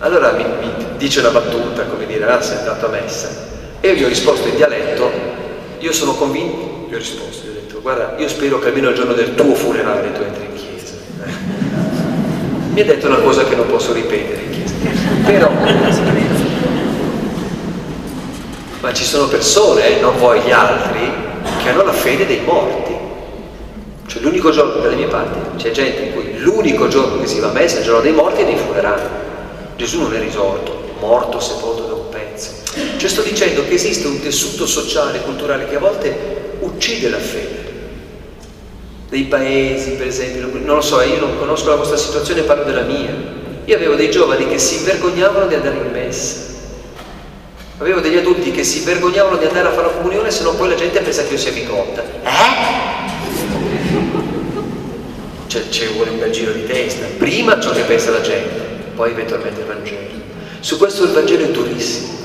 [0.00, 3.30] Allora mi, mi, dice una battuta, come dire, ah sei andato a messa.
[3.80, 5.10] E io gli ho risposto in dialetto,
[5.78, 8.96] io sono convinto, gli ho risposto, gli ho detto, guarda, io spero che almeno il
[8.96, 10.94] giorno del tuo funerale tu entri in chiesa.
[12.74, 14.74] mi ha detto una cosa che non posso ripetere in chiesa.
[15.24, 15.50] Però,
[18.80, 21.26] ma ci sono persone, eh, non voi gli altri,
[21.62, 22.96] che hanno la fede dei morti.
[24.06, 27.48] Cioè l'unico giorno, dalle mie parti, c'è gente in cui l'unico giorno che si va
[27.48, 29.02] a messa è il giorno dei morti e dei funerali.
[29.76, 32.50] Gesù non è risorto, morto, sepolto da un pezzo.
[32.96, 36.16] Cioè sto dicendo che esiste un tessuto sociale, culturale che a volte
[36.60, 37.66] uccide la fede.
[39.08, 42.82] Dei paesi, per esempio, non lo so, io non conosco la vostra situazione, parlo della
[42.82, 43.14] mia.
[43.64, 46.56] Io avevo dei giovani che si vergognavano di andare in messa.
[47.78, 50.68] Avevo degli adulti che si vergognavano di andare a fare la comunione se no poi
[50.68, 52.02] la gente pensa che io sia bigotta.
[52.02, 53.06] Eh?
[55.46, 57.06] Cioè ci vuole un bel giro di testa.
[57.16, 58.60] Prima ciò che pensa la gente,
[58.94, 60.16] poi eventualmente il Vangelo.
[60.60, 62.16] Su questo il Vangelo è durissimo.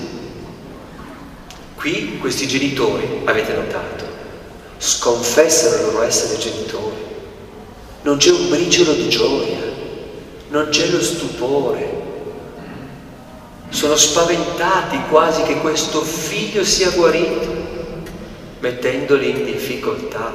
[1.76, 4.06] Qui questi genitori, avete notato,
[4.78, 6.96] sconfessano il loro essere genitori.
[8.02, 9.74] Non c'è un briciolo di gioia
[10.54, 12.03] non c'è lo stupore.
[13.74, 17.52] Sono spaventati quasi che questo figlio sia guarito,
[18.60, 20.32] mettendoli in difficoltà.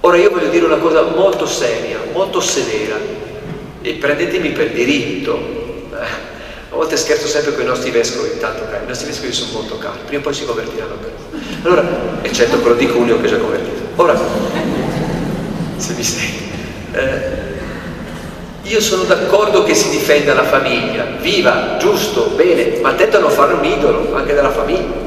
[0.00, 2.96] Ora io voglio dire una cosa molto seria, molto severa,
[3.82, 5.38] e prendetemi per diritto.
[5.92, 9.98] A volte scherzo sempre con i nostri vescovi, intanto i nostri vescovi sono molto cari,
[10.06, 10.96] prima o poi si convertiranno.
[11.64, 13.82] Allora, eccetto quello di Cuneo che è già convertito.
[13.96, 14.18] Ora,
[15.76, 16.50] se mi senti,
[16.92, 17.37] eh,
[18.68, 23.54] io sono d'accordo che si difenda la famiglia, viva, giusto, bene, ma attento a fare
[23.54, 25.06] un idolo anche della famiglia.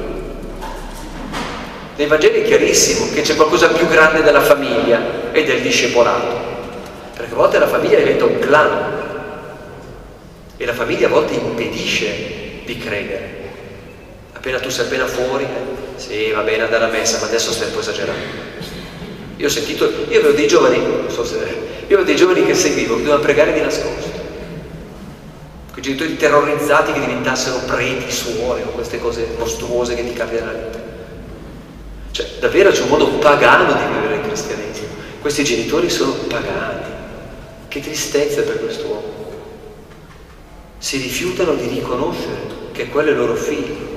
[1.95, 4.99] Nei Vangeli è chiarissimo che c'è qualcosa più grande della famiglia
[5.31, 6.39] e del discepolato,
[7.15, 8.99] perché a volte la famiglia diventa un clan
[10.57, 13.39] e la famiglia a volte impedisce di credere.
[14.33, 17.67] Appena tu sei appena fuori, eh, sì, va bene andare a messa, ma adesso stai
[17.67, 18.49] un po' esagerando.
[19.37, 21.37] Io ho sentito, io avevo dei giovani, non so se,
[21.91, 24.19] io avevo dei giovani che seguivo, che dovevano pregare di nascosto.
[25.71, 30.63] Quei genitori terrorizzati che diventassero preti, suore o queste cose mostruose che ti capitano nella
[30.63, 30.79] vita.
[32.11, 34.87] Cioè, davvero c'è un modo pagano di vivere il cristianesimo.
[35.19, 36.85] Questi genitori sono pagani.
[37.67, 39.13] Che tristezza per quest'uomo.
[40.77, 42.39] Si rifiutano di riconoscere
[42.71, 43.90] che quello è il loro figlio.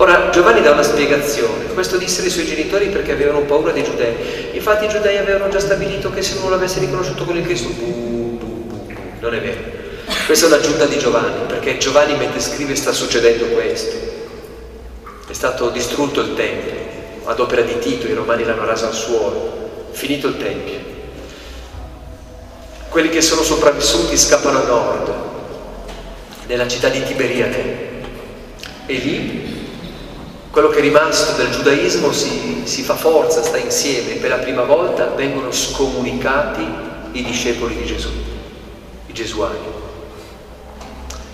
[0.00, 4.14] Ora Giovanni dà una spiegazione, questo disse ai suoi genitori perché avevano paura dei giudei,
[4.52, 7.68] infatti i giudei avevano già stabilito che se non l'avesse riconosciuto con il Cristo,
[9.18, 9.58] non è vero.
[10.24, 13.96] Questa è un'aggiunta di Giovanni, perché Giovanni mentre scrive sta succedendo questo.
[15.28, 16.74] È stato distrutto il Tempio,
[17.24, 20.78] ad opera di Tito i romani l'hanno raso al suolo, finito il Tempio.
[22.88, 25.14] Quelli che sono sopravvissuti scappano a nord,
[26.46, 27.88] nella città di Tiberiade,
[28.86, 29.57] e lì
[30.50, 34.14] quello che è rimasto del giudaismo si, si fa forza, sta insieme.
[34.14, 36.66] Per la prima volta vengono scomunicati
[37.12, 38.08] i discepoli di Gesù,
[39.06, 39.76] i gesuani.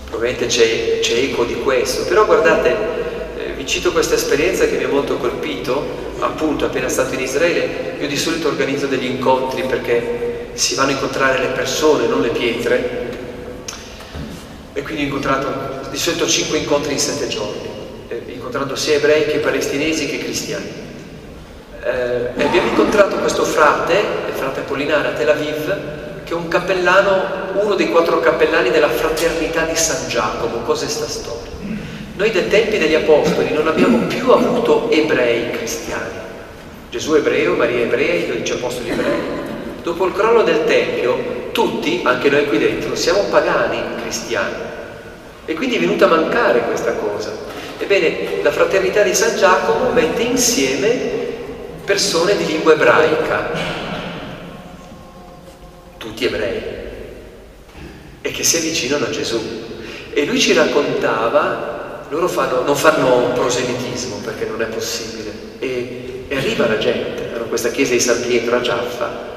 [0.05, 2.75] Probabilmente c'è, c'è eco di questo, però guardate,
[3.37, 7.95] eh, vi cito questa esperienza che mi ha molto colpito, appunto appena stato in Israele,
[7.99, 12.29] io di solito organizzo degli incontri perché si vanno a incontrare le persone, non le
[12.29, 13.03] pietre,
[14.73, 17.64] e quindi ho incontrato di solito cinque incontri in sette giorni
[18.55, 20.83] incontrando sia ebrei che palestinesi che cristiani.
[21.83, 23.93] Eh, e abbiamo incontrato questo frate,
[24.27, 25.77] il frate Apollinare a Tel Aviv,
[26.23, 30.59] che è un cappellano, uno dei quattro cappellani della fraternità di San Giacomo.
[30.59, 31.51] Cos'è sta storia?
[32.15, 36.23] Noi dai tempi degli Apostoli non abbiamo più avuto ebrei cristiani.
[36.89, 39.19] Gesù ebreo, Maria ebrea, i dodici apostoli ebrei.
[39.83, 44.55] Dopo il crollo del Tempio, tutti, anche noi qui dentro, siamo pagani cristiani.
[45.43, 47.44] E quindi è venuta a mancare questa cosa.
[47.77, 51.23] Ebbene, la fraternità di San Giacomo mette insieme
[51.83, 53.51] persone di lingua ebraica,
[55.97, 56.61] tutti ebrei,
[58.21, 59.41] e che si avvicinano a Gesù.
[60.13, 66.37] E lui ci raccontava, loro fanno, non fanno proselitismo perché non è possibile, e, e
[66.37, 69.33] arriva la gente, erano questa chiesa di San Pietro a Giaffa,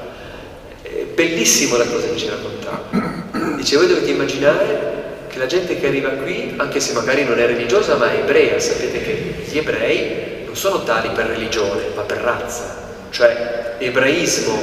[0.81, 3.57] è bellissimo la cosa che ci raccontava.
[3.57, 7.45] Dice, voi dovete immaginare che la gente che arriva qui, anche se magari non è
[7.45, 12.17] religiosa ma è ebrea, sapete che gli ebrei non sono tali per religione, ma per
[12.17, 12.75] razza,
[13.11, 14.59] cioè ebraismo,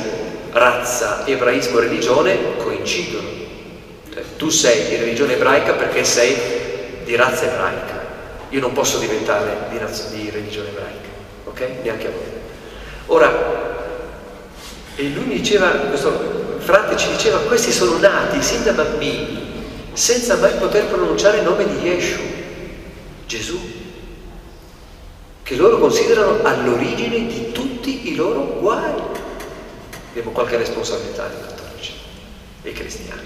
[0.52, 3.28] razza, ebraismo, religione coincidono.
[4.12, 6.36] Cioè, tu sei di religione ebraica perché sei
[7.04, 8.04] di razza ebraica.
[8.50, 11.08] Io non posso diventare di, razza, di religione ebraica,
[11.44, 11.68] ok?
[11.82, 12.34] Neanche a voi.
[13.06, 13.54] Ora,
[14.96, 19.45] e lui mi diceva, questo frate ci diceva, questi sono nati sin da bambini
[19.96, 22.20] senza mai poter pronunciare il nome di Yeshu,
[23.26, 23.58] Gesù,
[25.42, 28.92] che loro considerano all'origine di tutti i loro guai.
[30.10, 31.94] Abbiamo qualche responsabilità nei cattolici
[32.62, 33.22] e cristiani.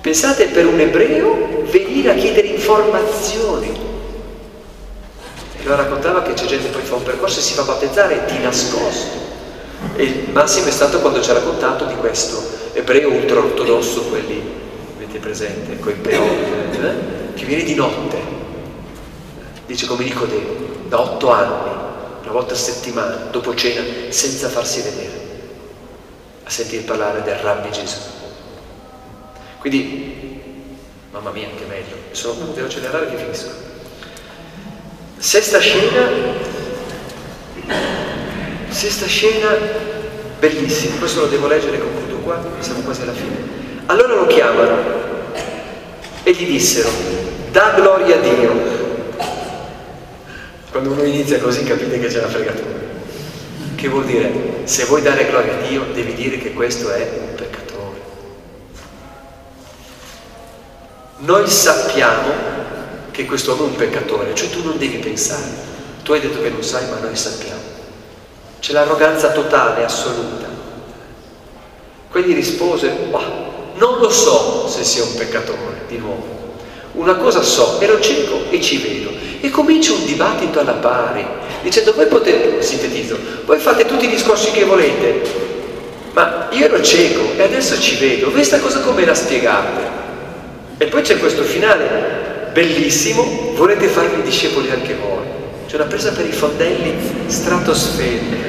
[0.00, 3.68] Pensate per un ebreo venire a chiedere informazioni.
[5.58, 8.24] E lo raccontava che c'è gente che poi fa un percorso e si fa battezzare
[8.26, 9.18] di nascosto.
[9.94, 14.59] E il massimo è stato quando ci ha raccontato di questo ebreo ultraortodosso, quelli
[15.20, 16.28] presente, coi peoni,
[16.72, 17.34] eh?
[17.34, 18.18] che viene di notte,
[19.66, 21.78] dice come Nicodemo, da otto anni,
[22.22, 25.28] una volta a settimana, dopo cena, senza farsi vedere,
[26.42, 27.98] a sentire parlare del Rabbi Gesù.
[29.58, 30.40] Quindi,
[31.12, 33.50] mamma mia, che meglio, sono, devo accelerare che finisco.
[35.18, 36.08] Sesta scena,
[38.68, 39.54] sesta scena,
[40.38, 43.59] bellissima, questo lo devo leggere e concludo qua, siamo quasi alla fine.
[43.90, 44.76] Allora lo chiamano
[46.22, 46.88] e gli dissero,
[47.50, 48.52] da gloria a Dio.
[50.70, 52.78] Quando uno inizia così capite che c'è la fregatura.
[53.74, 54.60] Che vuol dire?
[54.62, 58.00] Se vuoi dare gloria a Dio devi dire che questo è un peccatore.
[61.16, 62.32] Noi sappiamo
[63.10, 65.50] che questo uomo è un peccatore, cioè tu non devi pensare.
[66.04, 67.60] Tu hai detto che non sai, ma noi sappiamo.
[68.60, 70.46] C'è l'arroganza totale, assoluta.
[72.08, 73.49] Quegli rispose, bah,
[73.80, 76.38] non lo so se sia un peccatore, di nuovo.
[76.92, 79.10] Una cosa so, ero cieco e ci vedo.
[79.40, 81.26] E comincia un dibattito alla pari,
[81.62, 83.16] dicendo voi potete, sintetizzo,
[83.46, 85.22] voi fate tutti i discorsi che volete,
[86.12, 89.98] ma io ero cieco e adesso ci vedo, questa cosa come la spiegate?
[90.76, 95.24] E poi c'è questo finale bellissimo, volete farvi discepoli anche voi.
[95.66, 96.94] C'è una presa per i fondelli
[97.28, 98.48] stratosferica.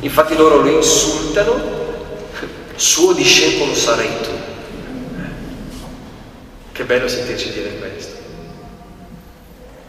[0.00, 1.77] Infatti loro lo insultano
[2.78, 4.30] suo discepolo sarai tu.
[6.72, 8.16] Che bello sentirci dire questo.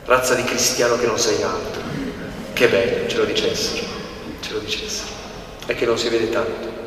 [0.05, 1.81] Razza di cristiano che non sei altro.
[2.53, 3.85] Che bello, ce lo dicessero,
[4.41, 5.11] ce lo dicessero.
[5.67, 6.77] È che non si vede tanto.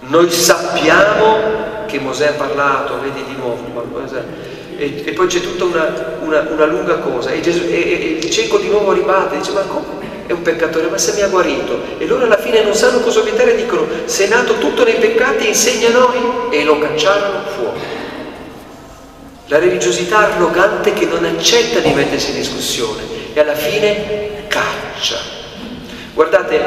[0.00, 3.64] Noi sappiamo che Mosè ha parlato, vedi di nuovo,
[4.76, 8.30] e, e poi c'è tutta una, una, una lunga cosa, e, Gesù, e, e il
[8.30, 10.07] cieco di nuovo ribatte, dice ma come?
[10.28, 11.80] È un peccatore, ma se mi ha guarito.
[11.96, 15.48] E loro alla fine non sanno cosa obiettare dicono, se è nato tutto nei peccati,
[15.48, 16.18] insegna noi,
[16.50, 17.80] e lo cacciarono fuori.
[19.46, 23.00] La religiosità arrogante che non accetta di mettersi in discussione
[23.32, 25.18] e alla fine caccia.
[26.12, 26.58] Guardate,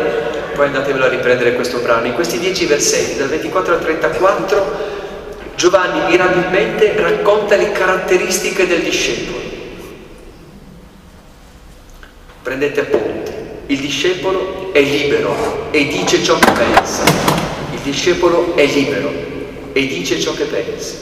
[0.55, 4.99] poi andatevelo a riprendere questo brano, in questi dieci versetti, dal 24 al 34,
[5.53, 9.39] Giovanni mirabilmente racconta le caratteristiche del discepolo.
[12.41, 13.40] Prendete appunti.
[13.71, 17.03] Il discepolo è libero e dice ciò che pensa.
[17.71, 19.09] Il discepolo è libero
[19.71, 20.97] e dice ciò che pensa.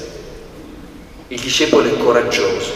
[1.30, 2.72] Il discepolo è coraggioso.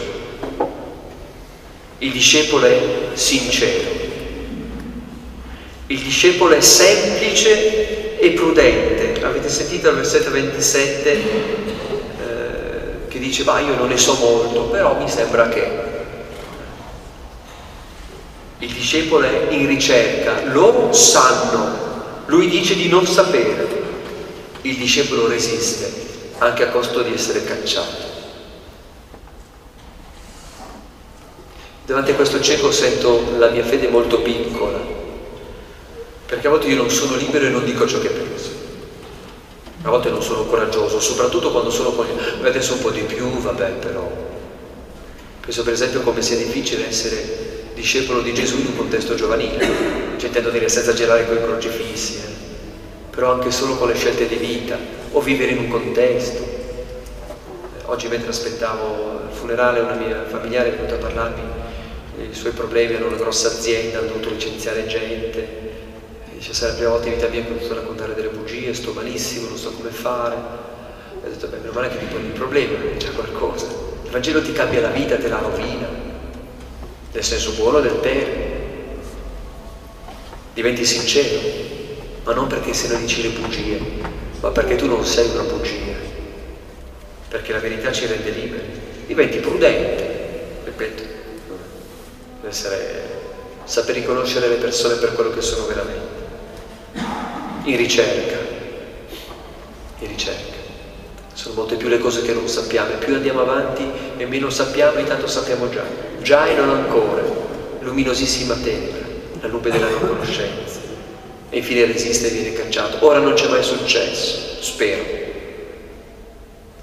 [2.00, 2.82] Il discepolo è
[3.14, 3.92] sincero.
[5.86, 9.24] Il discepolo è semplice e prudente.
[9.24, 11.22] Avete sentito il versetto 27 eh,
[13.10, 15.93] che dice, ma io non ne so molto, però mi sembra che
[18.64, 23.68] il discepolo è in ricerca, loro sanno, lui dice di non sapere,
[24.62, 28.12] il discepolo resiste anche a costo di essere cacciato.
[31.86, 34.80] Davanti a questo cieco sento la mia fede molto piccola,
[36.26, 38.62] perché a volte io non sono libero e non dico ciò che penso.
[39.82, 43.30] A volte non sono coraggioso, soprattutto quando sono con gli adesso un po' di più,
[43.30, 44.10] vabbè però.
[45.42, 47.43] Penso per esempio come sia difficile essere
[47.74, 49.66] discepolo di Gesù in un contesto giovanile,
[50.18, 53.10] cioè intendo dire senza girare con i crocifissi, eh.
[53.10, 54.78] però anche solo con le scelte di vita
[55.12, 56.62] o vivere in un contesto.
[57.86, 61.42] Oggi mentre aspettavo il funerale una mia familiare è venuta a parlarmi
[62.16, 65.48] dei suoi problemi, hanno una grossa azienda, hanno dovuto licenziare gente,
[66.34, 68.94] dice sai la prima volta in vita mia che ho potuto raccontare delle bugie, sto
[68.94, 70.36] malissimo, non so come fare.
[71.24, 73.66] E ho detto beh meno male che mi poni il problema, c'è qualcosa.
[74.04, 75.88] Il Vangelo ti cambia la vita, te la rovina,
[77.14, 78.62] nel senso buono del termine.
[80.54, 81.40] Diventi sincero,
[82.24, 83.80] ma non perché se ne dici le bugie,
[84.42, 85.96] ma perché tu non sei una bugia,
[87.30, 88.82] perché la verità ci rende liberi.
[89.08, 91.04] Diventi prudente, ripeto,
[92.48, 93.22] essere,
[93.64, 96.22] saper riconoscere le persone per quello che sono veramente
[97.66, 98.38] in ricerca,
[100.00, 100.53] in ricerca.
[101.34, 105.00] Sono molte più le cose che non sappiamo e più andiamo avanti e meno sappiamo
[105.00, 105.84] e tanto sappiamo già.
[106.22, 107.24] Già e non ancora,
[107.80, 109.02] luminosissima tempra,
[109.42, 110.80] la nube della non conoscenza.
[111.50, 113.06] E infine resiste e viene cacciato.
[113.06, 115.04] Ora non c'è mai successo, spero.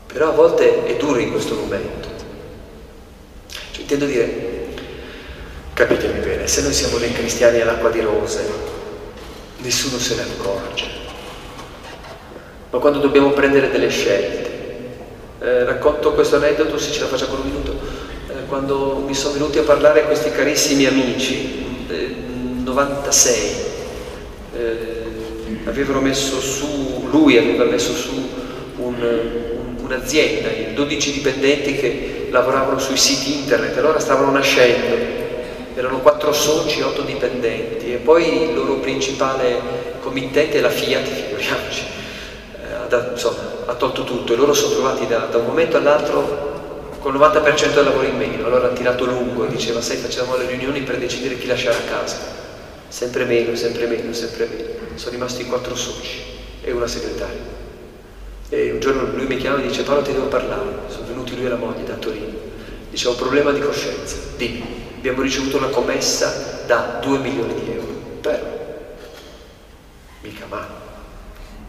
[0.06, 2.08] Però a volte è duro in questo momento.
[3.70, 4.66] Cioè, intendo dire,
[5.72, 8.44] capitemi bene, se noi siamo dei cristiani all'acqua di rose,
[9.58, 10.84] nessuno se ne accorge.
[12.70, 14.50] Ma quando dobbiamo prendere delle scelte,
[15.40, 17.72] eh, racconto questo aneddoto se ce la faccio con un minuto,
[18.28, 22.14] eh, quando mi sono venuti a parlare questi carissimi amici, eh,
[22.62, 23.68] 96,
[25.64, 28.12] avevano messo su, lui aveva messo su
[28.76, 35.18] un, un, un'azienda, 12 dipendenti che lavoravano sui siti internet, allora stavano nascendo
[35.74, 39.60] erano quattro soci, otto dipendenti e poi il loro principale
[40.00, 41.82] committente è la Fiat, figuriamoci,
[42.96, 46.48] ha, insomma, ha tolto tutto e loro sono trovati da, da un momento all'altro
[47.00, 50.46] con il 90% del lavoro in meno, allora hanno tirato lungo diceva sai facciamo le
[50.46, 52.16] riunioni per decidere chi lasciare a casa,
[52.88, 56.22] sempre meno, sempre meno, sempre meno, sono rimasti quattro soci
[56.62, 57.58] e una segretaria.
[58.50, 61.46] E un giorno lui mi chiama e dice Paolo ti devo parlare, sono venuti lui
[61.46, 62.36] e la moglie da Torino,
[62.90, 67.72] dice ho un problema di coscienza, dimmi abbiamo ricevuto una commessa da 2 milioni di
[67.72, 68.58] euro, però
[70.20, 70.68] mica male,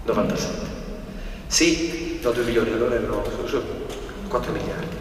[0.03, 0.80] 97.
[1.52, 3.24] Sì, no 2 milioni, allora erano
[4.30, 4.95] 4 miliardi.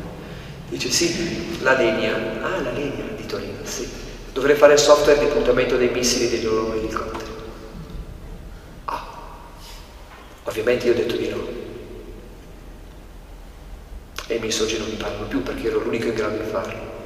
[0.68, 3.88] Dice sì, la Legna, ah la Legna di Torino, sì,
[4.32, 7.30] dovrei fare il software di puntamento dei missili dei loro elicotteri.
[8.86, 9.06] Ah,
[10.42, 11.46] ovviamente io ho detto di no.
[14.26, 16.98] E i miei soci non mi parlano più perché ero l'unico in grado di farlo.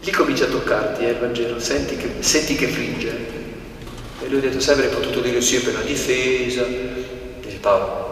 [0.00, 3.10] Lì comincia a toccarti eh, il Vangelo, senti che, senti che fringe.
[4.20, 7.01] E lui ha detto, sai, avrei potuto dire sì per la difesa.
[7.62, 8.10] Paolo.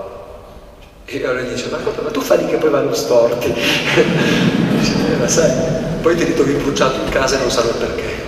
[1.04, 3.52] E allora dice, ma, ma tu fai che poi vanno storti.
[3.52, 5.52] dice, eh, ma sai,
[6.00, 8.18] poi ti ritrovi bruciato in casa e non sanno perché.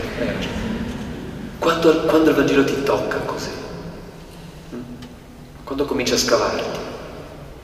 [1.58, 3.50] Quando, quando il Vangelo ti tocca così,
[4.70, 4.76] hm?
[5.62, 6.78] quando comincia a scavarti,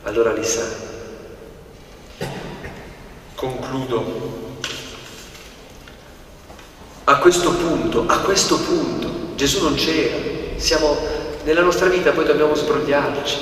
[0.04, 0.86] allora li sai.
[3.34, 4.46] Concludo
[7.04, 10.16] a questo punto, a questo punto, Gesù non c'era,
[10.56, 11.17] siamo
[11.48, 13.36] nella nostra vita, poi dobbiamo sbrogliarci.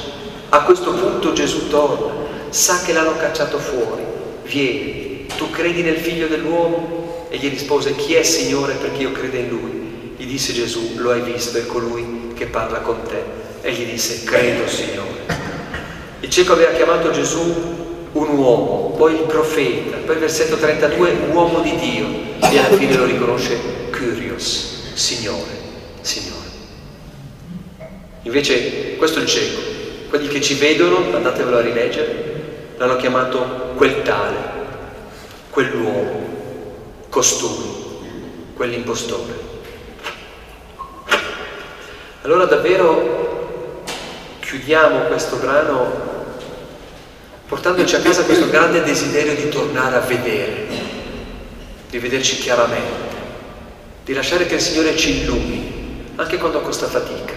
[0.51, 2.15] A questo punto Gesù torna,
[2.51, 4.05] sa che l'hanno cacciato fuori,
[4.45, 7.27] vieni, tu credi nel figlio dell'uomo?
[7.29, 10.15] E gli rispose, chi è Signore perché io credo in lui?
[10.17, 13.25] Gli disse Gesù, lo hai visto, è colui che parla con te.
[13.61, 15.27] E gli disse, credo Signore.
[16.21, 17.43] Il cieco aveva chiamato Gesù
[18.13, 22.07] un uomo, poi il profeta, poi il versetto 32, uomo di Dio
[22.49, 23.59] e alla fine lo riconosce
[23.91, 25.59] Curios, Signore,
[26.03, 26.46] Signore.
[28.27, 29.61] Invece questo è il cieco,
[30.09, 34.37] quelli che ci vedono, andatevelo a rileggere, l'hanno chiamato quel tale,
[35.51, 37.71] quell'uomo, costui,
[38.57, 39.45] quell'impostore.
[42.23, 43.85] Allora davvero
[44.41, 46.15] chiudiamo questo brano
[47.47, 50.67] portandoci a casa questo grande desiderio di tornare a vedere
[51.89, 53.15] di vederci chiaramente,
[54.05, 57.36] di lasciare che il Signore ci illumini, anche quando costa fatica,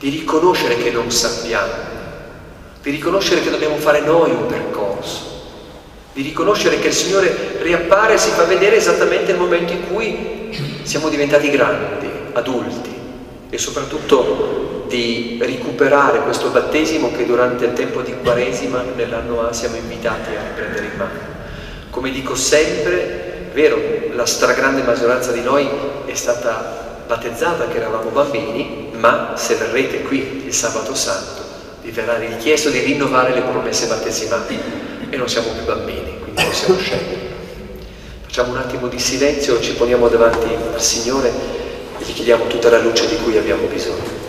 [0.00, 1.72] di riconoscere che non sappiamo,
[2.80, 5.28] di riconoscere che dobbiamo fare noi un percorso,
[6.14, 10.80] di riconoscere che il Signore riappare e si fa vedere esattamente nel momento in cui
[10.84, 12.94] siamo diventati grandi, adulti
[13.50, 19.76] e soprattutto di recuperare questo battesimo che durante il tempo di Quaresima nell'anno A siamo
[19.76, 21.18] invitati a riprendere in mano.
[21.90, 23.78] Come dico sempre, vero,
[24.14, 25.68] la stragrande maggioranza di noi
[26.06, 31.42] è stata battezzata che eravamo bambini, ma se verrete qui il sabato santo
[31.82, 34.60] vi verrà richiesto di rinnovare le promesse battesimali
[35.08, 37.28] e non siamo più bambini, quindi possiamo scegliere.
[38.20, 41.30] Facciamo un attimo di silenzio, ci poniamo davanti al Signore
[41.98, 44.19] e gli chiediamo tutta la luce di cui abbiamo bisogno.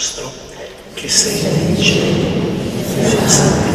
[0.00, 0.32] Nostro
[0.94, 2.84] che sei nei cieli,
[3.28, 3.69] sia